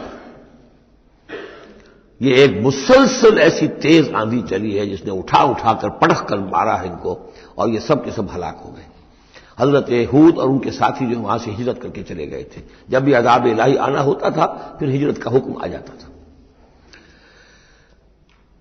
ये 2.21 2.43
एक 2.43 2.59
मुसलसल 2.61 3.37
ऐसी 3.39 3.67
तेज 3.79 4.11
आंधी 4.13 4.41
चली 4.41 4.71
है 4.73 4.85
जिसने 4.85 5.11
उठा 5.11 5.43
उठाकर 5.45 5.89
पटक 5.99 6.25
कर 6.27 6.39
मारा 6.39 6.73
है 6.73 6.87
इनको, 6.87 7.17
और 7.57 7.69
ये 7.69 7.79
सब 7.79 8.03
के 8.05 8.11
सब 8.11 8.29
हलाक 8.31 8.61
हो 8.65 8.71
गए। 8.71 8.85
हज़रत 9.59 10.11
हूद 10.13 10.37
और 10.37 10.49
उनके 10.49 10.71
साथी 10.71 11.05
जो 11.05 11.19
वहाँ 11.19 11.37
से 11.37 11.51
हिजरत 11.51 11.79
करके 11.81 12.03
चले 12.03 12.25
गए 12.27 12.43
थे। 12.45 12.61
जब 12.89 13.03
भी 13.03 13.13
अदाब 13.13 13.47
इलाही 13.47 13.75
आना 13.77 14.01
होता 14.01 14.29
था, 14.29 14.45
फिर 14.79 14.89
हिजरत 14.89 15.17
का 15.17 15.31
हुक्म 15.31 15.55
आ 15.63 15.67
जाता 15.67 15.93
था। 15.93 16.07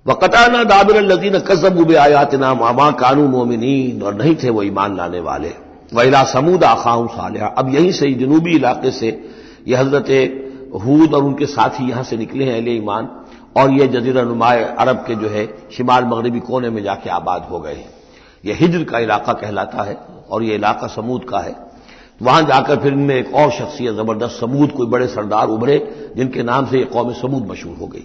वकताना 0.07 0.63
दाबिर 0.65 1.01
लजीन 1.03 1.39
कसबूब 1.41 1.95
आयातना 1.97 2.55
मामा 2.55 2.91
कानू 2.97 3.27
मोमिनीन, 3.29 4.03
और 4.03 4.15
नहीं 4.15 4.35
थे 4.37 4.51
वो 4.51 4.63
ईमान 4.63 4.97
लाने 4.97 5.21
वाले। 5.21 5.53
वहीला 5.93 6.23
समूद 6.25 6.65
आखाऊ 6.65 7.07
सालिहा। 7.09 7.47
अब 7.49 7.75
यहीं 7.75 7.93
से, 7.93 8.13
जनूबी 8.15 8.55
इलाके 8.57 8.91
से 8.91 9.09
ये 9.69 9.77
हज़रत 9.77 10.09
हूद 10.77 11.15
और 11.15 11.23
उनके 11.25 11.47
साथी 11.47 11.89
यहाँ 11.91 12.03
से 12.05 12.17
निकले 12.17 12.45
हैं 12.45 12.57
अले 12.57 12.71
ईमान। 12.73 13.09
और 13.59 13.71
ये 13.71 13.87
जजीरा 13.89 14.23
नुमाए 14.23 14.65
अरब 14.79 14.97
के 14.97 15.15
जो 15.15 15.29
है, 15.29 15.47
शिमाल 15.77 16.05
मगरबी 16.05 16.41
कोने 16.41 16.71
में 16.71 16.83
जाके 16.83 17.11
आबाद 17.11 17.47
हो 17.51 17.61
गए 17.61 17.75
हैं। 17.75 17.91
यह 18.45 18.57
हिजर 18.57 18.85
का 18.85 18.99
इलाका 18.99 19.33
कहलाता 19.33 19.83
है 19.83 19.99
और 20.31 20.43
यह 20.43 20.55
इलाका 20.55 20.87
समूद 20.87 21.25
का 21.25 21.39
है। 21.39 21.57
वहाँ 22.23 22.43
जाकर 22.43 22.77
फिर 22.77 22.93
इनमें 22.93 23.15
एक 23.15 23.35
और 23.35 23.51
शख्सियत, 23.51 23.95
ज़बरदस्त 23.95 24.41
समूद, 24.41 24.71
कोई 24.73 24.87
बड़े 24.87 25.07
सरदार 25.07 25.49
उभरे, 25.49 26.13
जिनके 26.17 26.43
नाम 26.43 26.67
से 26.67 26.79
यह 26.79 26.85
कौम 26.85 27.13
समूद 27.13 27.47
मशहूर 27.51 27.77
हो 27.77 27.87
गई। 27.87 28.05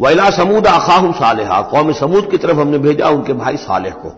वैला 0.00 0.30
समूद 0.30 0.66
आखाहम 0.66 1.12
सालेहा, 1.12 1.60
कौम 1.60 1.92
समूद 1.92 2.30
की 2.30 2.36
तरफ़ 2.36 2.56
हमने 2.56 2.78
भेजा 2.78 3.08
उनके 3.08 3.32
भाई 3.32 3.56
सालेह 3.56 3.92
को। 3.92 4.10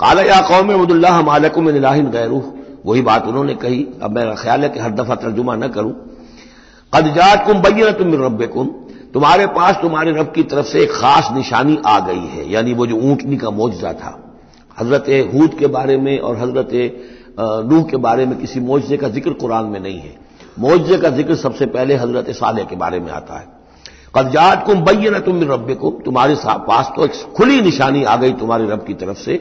काला, 0.00 0.22
या 0.22 0.40
कौम 0.40 0.72
अबुदुल्ला 0.74 1.22
मालकुम 1.22 1.68
इलाहिन 1.68 2.10
गैरू। 2.10 2.42
वही 2.86 3.02
बात 3.02 3.26
उन्होंने 3.26 3.54
कही, 3.54 3.86
अब 4.02 4.10
मेरा 4.10 4.34
ख्याल 4.34 4.62
है 4.62 4.68
कि 4.68 4.80
हर 4.80 4.90
दफ़ा 4.90 5.14
तर्जुमा 5.14 5.56
न 5.56 5.68
करूँ। 5.68 5.92
कदजात 6.94 7.46
कुम 7.46 7.60
बैन 7.60 7.92
तुम 7.92 8.14
रब 8.24 8.46
कुम 8.46 8.70
तुम्हारे 9.14 9.46
पास 9.48 9.76
तुम्हारे 9.82 10.12
रब 10.12 10.32
की 10.32 10.42
तरफ़ 10.44 10.66
से 10.66 10.80
एक 10.80 10.90
खास 10.92 11.28
निशानी 11.34 11.78
आ 11.86 11.98
गई 12.00 12.26
है, 12.26 12.50
यानी 12.50 12.74
वो 12.74 12.86
जो 12.86 12.96
ऊंटनी 12.96 13.36
का 13.36 13.50
मोजा 13.52 13.92
था। 13.94 14.18
हज़रत 14.76 15.32
हूद 15.32 15.54
के 15.54 15.66
बारे 15.68 15.96
में 15.98 16.18
और 16.18 16.36
हज़रत 16.38 16.70
नूह 17.70 17.82
के 17.82 17.96
बारे 17.98 18.26
में 18.26 18.38
किसी 18.38 18.60
मुआवजे 18.60 18.96
का 18.96 19.08
ज़िक्र 19.08 19.32
कुरान 19.34 19.64
में 19.66 19.80
नहीं 19.80 19.98
है। 19.98 20.14
मुआवजे 20.58 20.98
का 20.98 21.10
ज़िक्र 21.10 21.34
सबसे 21.36 21.66
पहले 21.68 21.96
हज़रत 21.96 22.30
साले 22.36 22.64
के 22.64 22.76
बारे 22.76 23.00
में 23.00 23.10
आता 23.12 23.38
है। 23.38 23.46
कदजात 24.16 24.64
कुम 24.66 24.80
बैन 24.84 25.18
तुम 25.20 25.42
रब 25.44 25.74
को 25.80 25.90
तुम्हारे 26.04 26.34
पास 26.44 26.92
तो 26.96 27.04
एक 27.04 27.12
खुली 27.36 27.60
निशानी 27.62 28.04
आ 28.04 28.16
गई 28.16 28.32
तुम्हारे 28.38 28.66
रब 28.68 28.84
की 28.84 28.94
तरफ़ 28.96 29.18
से। 29.18 29.34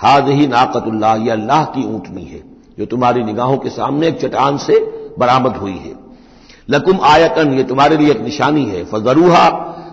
हाज 0.00 0.28
ही 0.30 0.46
नाकतुल्लाह 0.46 1.16
यह 1.16 1.32
अल्लाह 1.32 1.64
की 1.66 1.84
ऊंटनी 1.86 2.24
है, 2.24 2.42
जो 2.78 2.86
तुम्हारी 2.86 3.22
निगाहों 3.24 3.56
के 3.58 3.70
सामने 3.72 4.08
एक 4.08 4.20
चटान 4.20 4.56
से 4.58 4.80
बरामद 5.18 5.56
हुई 5.56 5.76
है। 5.76 5.94
लकुम 6.68 7.00
आयतन, 7.04 7.52
ये 7.52 7.62
तुम्हारे 7.64 7.96
लिए 7.96 8.10
एक 8.10 8.20
निशानी 8.22 8.64
है। 8.66 8.84
फजरूहा 8.84 9.48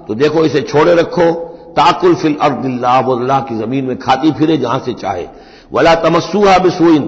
तो 0.07 0.15
देखो 0.15 0.45
इसे 0.45 0.62
छोड़े 0.63 0.93
रखो। 0.95 1.31
ताकुल 1.73 2.15
फिल 2.15 2.36
अर्दिल्ला 2.41 2.99
वो 2.99 3.15
अल्लाह 3.15 3.39
की 3.41 3.55
ज़मीन 3.57 3.86
में 3.86 3.97
खाती 3.99 4.31
फिरे 4.31 4.57
जहाँ 4.57 4.79
से 4.79 4.93
चाहे। 4.95 5.27
वला 5.71 5.93
तमस्सूहा 6.01 6.57
बिसुइन, 6.59 7.03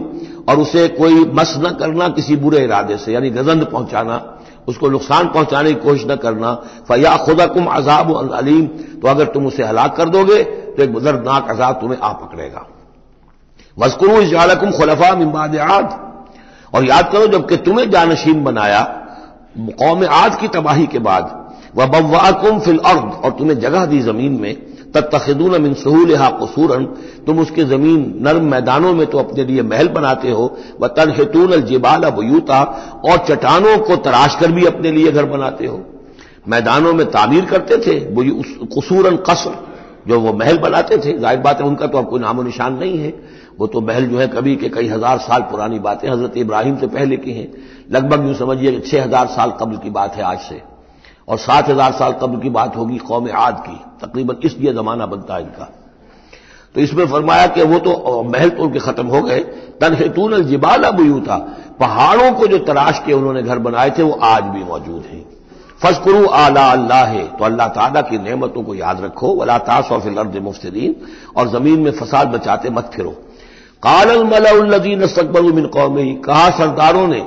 और 0.50 0.60
उसे 0.60 0.88
कोई 0.92 1.26
मस 1.36 1.54
न 1.60 1.70
करना 1.76 2.08
किसी 2.10 2.36
बुरे 2.38 2.64
इरादे 2.64 2.98
से, 2.98 3.12
यानी 3.14 3.30
गजंद 3.32 3.64
पहुंचाना, 3.66 4.22
उसको 4.68 4.90
नुकसान 4.90 5.28
पहुँचाने 5.30 5.70
की 5.70 5.80
कोशिश 5.82 6.06
न 6.08 6.16
करना। 6.16 6.54
फया 6.88 7.16
खुदा 7.18 7.46
कुम 7.48 7.66
अजाब 7.68 8.14
अलीम 8.34 8.66
तो 9.02 9.08
अगर 9.08 9.26
तुम 9.34 9.46
उसे 9.46 9.64
हलाक 9.64 9.96
कर 9.98 10.10
दोगे 10.10 10.44
तो 10.44 10.84
एक 10.84 10.94
दर्दनाक 10.96 11.50
अजाब 11.50 11.80
तुम्हें 11.82 12.00
आ 12.00 12.12
पकड़ेगा। 12.16 12.66
वस्कुरू 13.78 14.20
इजालकुम 14.22 14.72
खुलफा 14.72 15.16
मिम्बाद 15.16 15.56
और 16.74 16.86
याद 16.86 17.10
करो, 17.12 17.28
जबकि 17.28 17.58
तुम्हें 17.60 17.90
जानशीन 17.92 18.44
बनाया 18.44 18.82
कौम 19.58 20.06
आद 20.06 20.40
की 20.40 20.48
तबाही 20.48 20.86
के 20.88 21.00
बाद, 21.00 21.34
वह 21.76 21.86
बवाकुम 21.90 22.60
फिल 22.60 22.78
अर्द 22.86 23.12
और 23.26 23.32
तुम्हें 23.32 23.60
जगह 23.60 23.86
दी 23.86 24.00
ज़मीन 24.00 24.40
में, 24.42 24.56
तत्तखदून 24.94 25.62
मिन 25.62 25.74
सहूलहा 25.74 26.30
कसूरन 26.42 26.84
तुम 27.26 27.40
उसके 27.40 27.64
ज़मीन 27.64 28.14
नर्म 28.22 28.46
मैदानों 28.46 28.94
में 28.94 29.06
तो 29.08 29.18
अपने 29.18 29.44
लिए 29.44 29.62
महल 29.64 29.88
बनाते 29.88 30.32
हो 30.32 30.46
व 30.82 30.88
तनहतून 30.88 31.52
अलजिबाल 31.52 32.10
बयूता 32.12 32.62
और 33.06 33.26
चट्टानों 33.28 33.78
को 33.78 33.96
तराश 33.96 34.36
कर 34.40 34.52
भी 34.52 34.66
अपने 34.66 34.92
लिए 34.92 35.12
घर 35.12 35.26
बनाते 35.26 35.66
हो। 35.66 35.82
मैदानों 36.48 36.94
में 36.94 37.06
तामीर 37.12 37.46
करते 37.46 37.78
थे 37.78 38.00
वो 38.14 38.24
कसूरन 38.74 39.16
कसर 39.30 39.64
जो 40.06 40.20
वो 40.20 40.34
महल 40.34 40.58
बनाते 40.58 40.98
थे, 40.98 41.18
ज़ाहिर 41.20 41.40
बात 41.40 41.62
है 41.62 41.68
उनका 41.68 41.88
तो 41.88 41.98
अब 41.98 42.10
कोई 42.10 42.20
नामो 42.20 42.44
निशान 42.44 42.74
नहीं 42.76 42.98
है। 42.98 43.14
वो 43.60 43.68
तो 43.68 43.82
महल 43.82 44.06
जो 44.06 44.20
है 44.20 44.28
कभी 44.28 44.56
के 44.56 44.70
कई 44.70 44.88
हज़ार 44.88 45.18
साल 45.20 45.42
पुरानी 45.42 45.80
बातें 45.80 46.10
हज़रत 46.10 46.38
इब्राहिम 46.38 46.78
से 46.78 46.88
पहले 46.90 47.18
की 47.18 47.32
हैं। 47.32 47.48
लगभग 47.92 48.26
यूँ 48.28 48.34
समझिए 48.36 48.72
कि 48.72 48.80
छह 48.82 49.04
हज़ार 49.04 49.28
साल 49.28 49.52
कबल 49.52 49.78
की 49.78 49.90
बात 49.92 50.16
है 50.16 50.24
आज 50.24 50.40
से। 50.40 50.62
और 51.28 51.38
सात 51.38 51.70
हज़ार 51.70 51.92
साल 51.94 52.12
कबल 52.14 52.40
की 52.40 52.50
बात 52.52 52.76
होगी 52.76 52.98
कौम 52.98 53.30
आद 53.36 53.64
की। 53.68 53.80
तकरीबन 54.02 54.36
इसलिए 54.44 54.74
जमाना 54.74 55.06
बनता 55.06 55.36
है 55.36 55.42
इनका। 55.42 55.70
तो 56.76 56.82
इसमें 56.82 57.06
फरमाया 57.08 57.46
कि 57.48 57.64
वो 57.64 57.80
तो 57.80 58.22
महल 58.26 58.50
तो 58.50 58.64
उनके 58.64 58.80
खत्म 58.80 59.08
हो 59.08 59.22
गए। 59.22 59.40
तनहेतून 59.82 60.42
जिबाला 60.44 60.92
बुयू 60.92 61.20
था 61.20 61.38
पहाड़ों 61.80 62.32
को 62.32 62.48
जो 62.48 62.58
तराश 62.66 63.02
के 63.06 63.14
उन्होंने 63.14 63.42
घर 63.44 63.60
बनाए 63.60 63.90
थे, 63.90 64.04
वो 64.04 64.20
आज 64.24 64.44
भी 64.46 64.64
मौजूद 64.64 65.04
हैं। 65.04 65.24
फसकरू 65.82 66.26
आला 66.26 66.66
अल्लाह 66.72 67.06
है 67.06 67.24
तो 67.38 67.46
अल्लाह 67.46 67.68
ताला 67.68 68.02
की 68.02 68.18
नेमतों 68.20 68.64
को 68.64 68.76
याद 68.76 69.02
रखो, 69.02 69.34
वला 69.36 69.58
तासौफिल 69.60 70.18
अर्द 70.18 70.36
मुफ्तदीन, 70.44 70.96
और 71.38 71.48
ज़मीन 71.50 71.80
में 71.80 71.92
फसाद 71.92 72.28
बचाते 72.28 72.70
मत 72.70 72.92
फिरो। 72.94 73.12
कालल 73.84 74.24
मलाउल्लदीन 74.26 75.04
नस्तकबरू 75.04 75.54
मिन 75.54 75.66
कौम 75.68 75.98
ही 75.98 76.14
कहा 76.26 76.50
सरदारों 76.50 77.08
ने, 77.08 77.26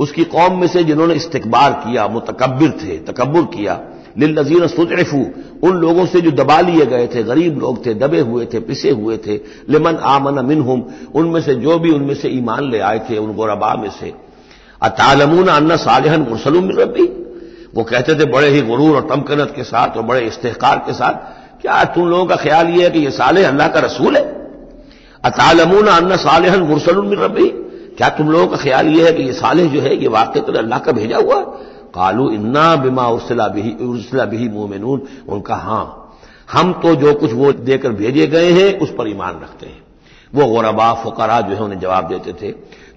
उसकी 0.00 0.24
कौम 0.26 0.60
में 0.60 0.66
से 0.68 0.84
जिन्होंने 0.84 1.14
इस्तकबार 1.14 1.72
किया 1.84 2.06
मुतकबिर 2.08 2.70
थे 2.82 2.96
तकबर 3.04 3.42
किया, 3.54 3.80
लिल्लजीन 4.18 4.66
सुतरफू 4.66 5.24
उन 5.62 5.76
लोगों 5.76 6.06
से 6.06 6.20
जो 6.20 6.30
दबा 6.32 6.60
लिए 6.60 6.86
गए 6.86 7.06
थे, 7.06 7.22
गरीब 7.22 7.58
लोग 7.58 7.84
थे, 7.86 7.94
दबे 7.94 8.20
हुए 8.20 8.46
थे, 8.46 8.60
पिसे 8.60 8.90
हुए 8.90 9.16
थे, 9.16 9.36
लिमन 9.68 9.96
आमन 10.06 10.44
मिनहुम, 10.44 10.82
उनमें 11.14 11.40
से 11.40 11.54
जो 11.56 11.78
भी 11.78 11.90
उनमें 11.90 12.14
से 12.14 12.28
ईमान 12.28 12.70
ले 12.70 12.80
आए 12.80 12.98
थे, 13.10 13.18
उन 13.18 13.34
गोरबा 13.34 13.74
में 13.74 13.90
से। 13.90 14.12
अतालमून 14.82 15.48
अन्ना 15.48 15.76
सालहन 15.78 16.20
मुरसलुम 16.20 16.70
रबी 16.70 17.06
वो 17.74 17.82
कहते 17.84 18.14
थे, 18.14 18.24
बड़े 18.26 18.48
ही 18.48 18.60
गुरूर 18.62 18.96
और 18.96 19.08
तमकनत 19.08 19.52
के 19.56 19.64
साथ 19.64 19.96
और 19.96 20.02
बड़े 20.04 20.20
इस्तेकार 20.22 20.78
के 20.78 20.92
साथ, 20.92 21.14
क्या 21.62 21.82
तुम 21.94 22.08
लोगों 22.08 22.26
का 22.26 22.36
ख्याल 22.36 22.68
यह 22.68 22.84
है 22.84 22.90
कि 22.90 22.98
यह 22.98 23.10
साले 23.12 23.44
अल्लाह 23.44 23.68
का 23.68 23.80
रसूल 23.80 24.16
है? 24.16 24.22
अतालमून 25.24 25.86
अन्ना 25.88 26.16
सालहन 26.18 26.62
मुरसलुम 26.62 27.12
रबी 27.14 27.48
क्या 27.96 28.08
तुम 28.10 28.30
लोगों 28.30 28.46
का 28.46 28.56
ख्याल 28.56 28.88
यह 28.88 29.04
है 29.06 29.12
कि 29.12 29.22
ये 29.22 29.32
साले 29.32 29.66
जो 29.66 29.80
है, 29.80 29.96
ये 29.96 30.08
वाकई 30.08 30.40
तो 30.40 30.52
अल्लाह 30.54 30.78
का 30.78 30.92
भेजा 30.92 31.16
हुआ 31.18 31.40
कालू 31.94 32.30
इन्ना 32.30 32.74
बिमा 32.76 33.06
उर्सला 33.08 33.48
बिही 33.48 34.48
मोमिनून। 34.48 35.02
उनका, 35.28 35.54
हाँ, 35.56 36.00
हम 36.52 36.72
तो 36.82 36.94
जो 36.94 37.12
कुछ 37.14 37.32
वो 37.32 37.52
देकर 37.52 37.92
भेजे 37.92 38.26
गए 38.26 38.50
हैं, 38.52 38.78
उस 38.78 38.90
पर 38.90 39.08
ईमान 39.08 39.34
रखते 39.34 39.66
हैं। 39.66 39.82
वो 40.32 40.46
गौरबा, 40.46 40.92
फुकरा 40.94 41.40
जो 41.40 41.54
है, 41.54 41.62
उन्हें 41.62 41.80
जवाब 41.80 42.08
देते 42.08 42.32
थे। 42.32 42.50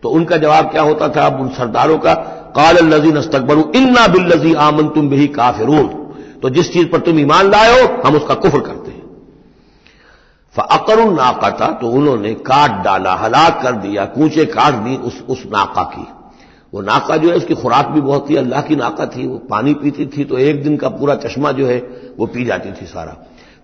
तो 0.04 0.10
उनका 0.10 0.38
जवाब 0.38 0.72
क्या 0.72 0.82
होता 0.82 1.08
था? 1.10 1.26
अब 1.26 1.40
उन 1.42 1.50
सरदारों 1.50 1.98
का 1.98 2.14
काल 2.58 2.78
लजीन 2.86 3.16
अस्तकबरू 3.16 3.72
इन्ना 3.76 4.08
बिल्लजी 4.08 4.54
आमन 4.54 4.88
तुम 4.90 5.10
भी 5.10 5.28
काफिरून। 5.28 5.88
तो 6.42 6.50
जिस 6.50 6.72
चीज़ 6.74 6.88
पर 6.88 7.00
तुम 7.00 7.20
ईमान 7.20 7.50
लाए 7.52 7.72
हो, 7.72 7.88
हम 8.06 8.16
उसका 8.16 8.34
कुफर 8.36 8.60
करते 8.60 8.92
हैं। 8.92 9.06
फ़कर 10.56 11.04
नाका 11.06 11.50
था 11.52 11.72
तो 11.72 11.90
उन्होंने 11.90 12.34
काट 12.34 12.84
डाला, 12.84 13.14
हलाक 13.14 13.62
कर 13.64 13.72
दिया, 13.72 14.06
कूचे 14.06 14.46
काट 14.48 14.74
दी 14.74 14.96
उस 14.98 15.22
उस 15.30 15.44
नाका 15.46 15.84
की। 15.84 16.06
वो 16.74 16.82
नाका 16.82 17.18
जो 17.18 17.30
है, 17.30 17.36
उसकी 17.36 17.56
खुराक 17.56 17.88
भी 17.88 18.02
बहुत 18.02 18.30
थी, 18.30 18.36
अल्लाह 18.36 18.62
की 18.62 18.76
नाका 18.76 19.06
थी, 19.06 19.28
वो 19.28 19.38
पानी 19.50 19.74
पीती 19.74 20.06
थी 20.08 20.24
तो 20.24 20.38
एक 20.38 20.64
दिन 20.64 20.78
का 20.78 20.90
पूरा 20.90 21.16
चश्मा 21.16 21.52
जो 21.52 21.68
है, 21.68 21.78
वो 22.20 22.26
पी 22.26 22.46
जाती 22.46 22.72
थी 22.72 22.86
सारा। 22.86 23.16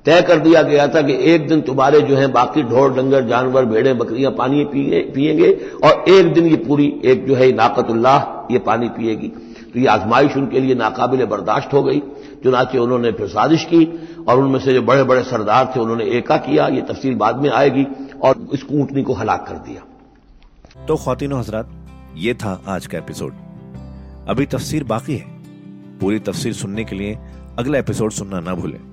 तय 0.05 0.21
कर 0.21 0.39
दिया 0.39 0.61
गया 0.61 0.87
था 0.87 1.01
कि 1.01 1.13
एक 1.33 1.47
दिन 1.47 1.61
तुम्हारे 1.61 2.01
जो 2.01 2.15
है 2.15 2.27
बाकी 2.27 2.63
ढोर, 2.63 2.93
डंगर, 2.93 3.27
जानवर, 3.27 3.65
भेड़े, 3.65 3.93
बकरियाँ 3.93 4.31
पानी 4.31 4.65
पिएँगे 4.65 5.51
और 5.83 6.05
एक 6.09 6.33
दिन 6.33 6.45
ये 6.45 6.55
पूरी, 6.55 7.01
एक 7.05 7.27
जो 7.27 7.35
है 7.35 7.51
नाकतुल्लाह 7.51 8.53
ये 8.53 8.59
पानी 8.59 8.89
पिएगी। 8.89 9.27
तो 9.73 9.79
ये 9.79 9.87
आजमाइश 9.87 10.37
उनके 10.37 10.59
लिए 10.59 10.75
नाकाबिल 10.75 11.25
बर्दाश्त 11.25 11.73
हो 11.73 11.83
गई। 11.83 11.99
चुनाचे 12.43 12.77
उन्होंने 12.77 13.11
फिर 13.11 13.27
साजिश 13.27 13.63
की 13.63 14.09
और 14.27 14.39
उनमें 14.39 14.59
से 14.59 14.73
जो 14.73 14.81
बड़े 14.81 15.03
बड़े 15.03 15.23
सरदार 15.23 15.73
थे 15.75 15.79
उन्होंने 15.79 16.05
एका 16.05 16.37
किया। 16.37 16.67
ये 16.67 16.81
तफसील 16.81 17.15
बाद 17.15 17.35
में 17.35 17.49
आएगी 17.49 17.85
और 18.23 18.47
इस 18.53 18.65
ऊंटनी 18.71 19.03
को 19.03 19.13
हलाक 19.13 19.47
कर 19.47 19.55
दिया। 19.55 19.81
तो 20.85 20.95
खातिनो 20.95 21.37
हजरात, 21.37 21.69
ये 22.17 22.33
था 22.33 22.61
आज 22.67 22.87
का 22.87 22.97
एपिसोड। 22.97 23.33
अभी 24.27 24.45
तफसीर 24.45 24.83
बाकी 24.83 25.15
है। 25.15 25.25
पूरी 26.01 26.19
तफसीर 26.19 26.53
सुनने 26.53 26.83
के 26.83 26.95
लिए 26.95 27.17
अगला 27.59 27.77
एपिसोड 27.77 28.11
सुनना 28.11 28.39
ना 28.39 28.53
भूलें। 28.53 28.92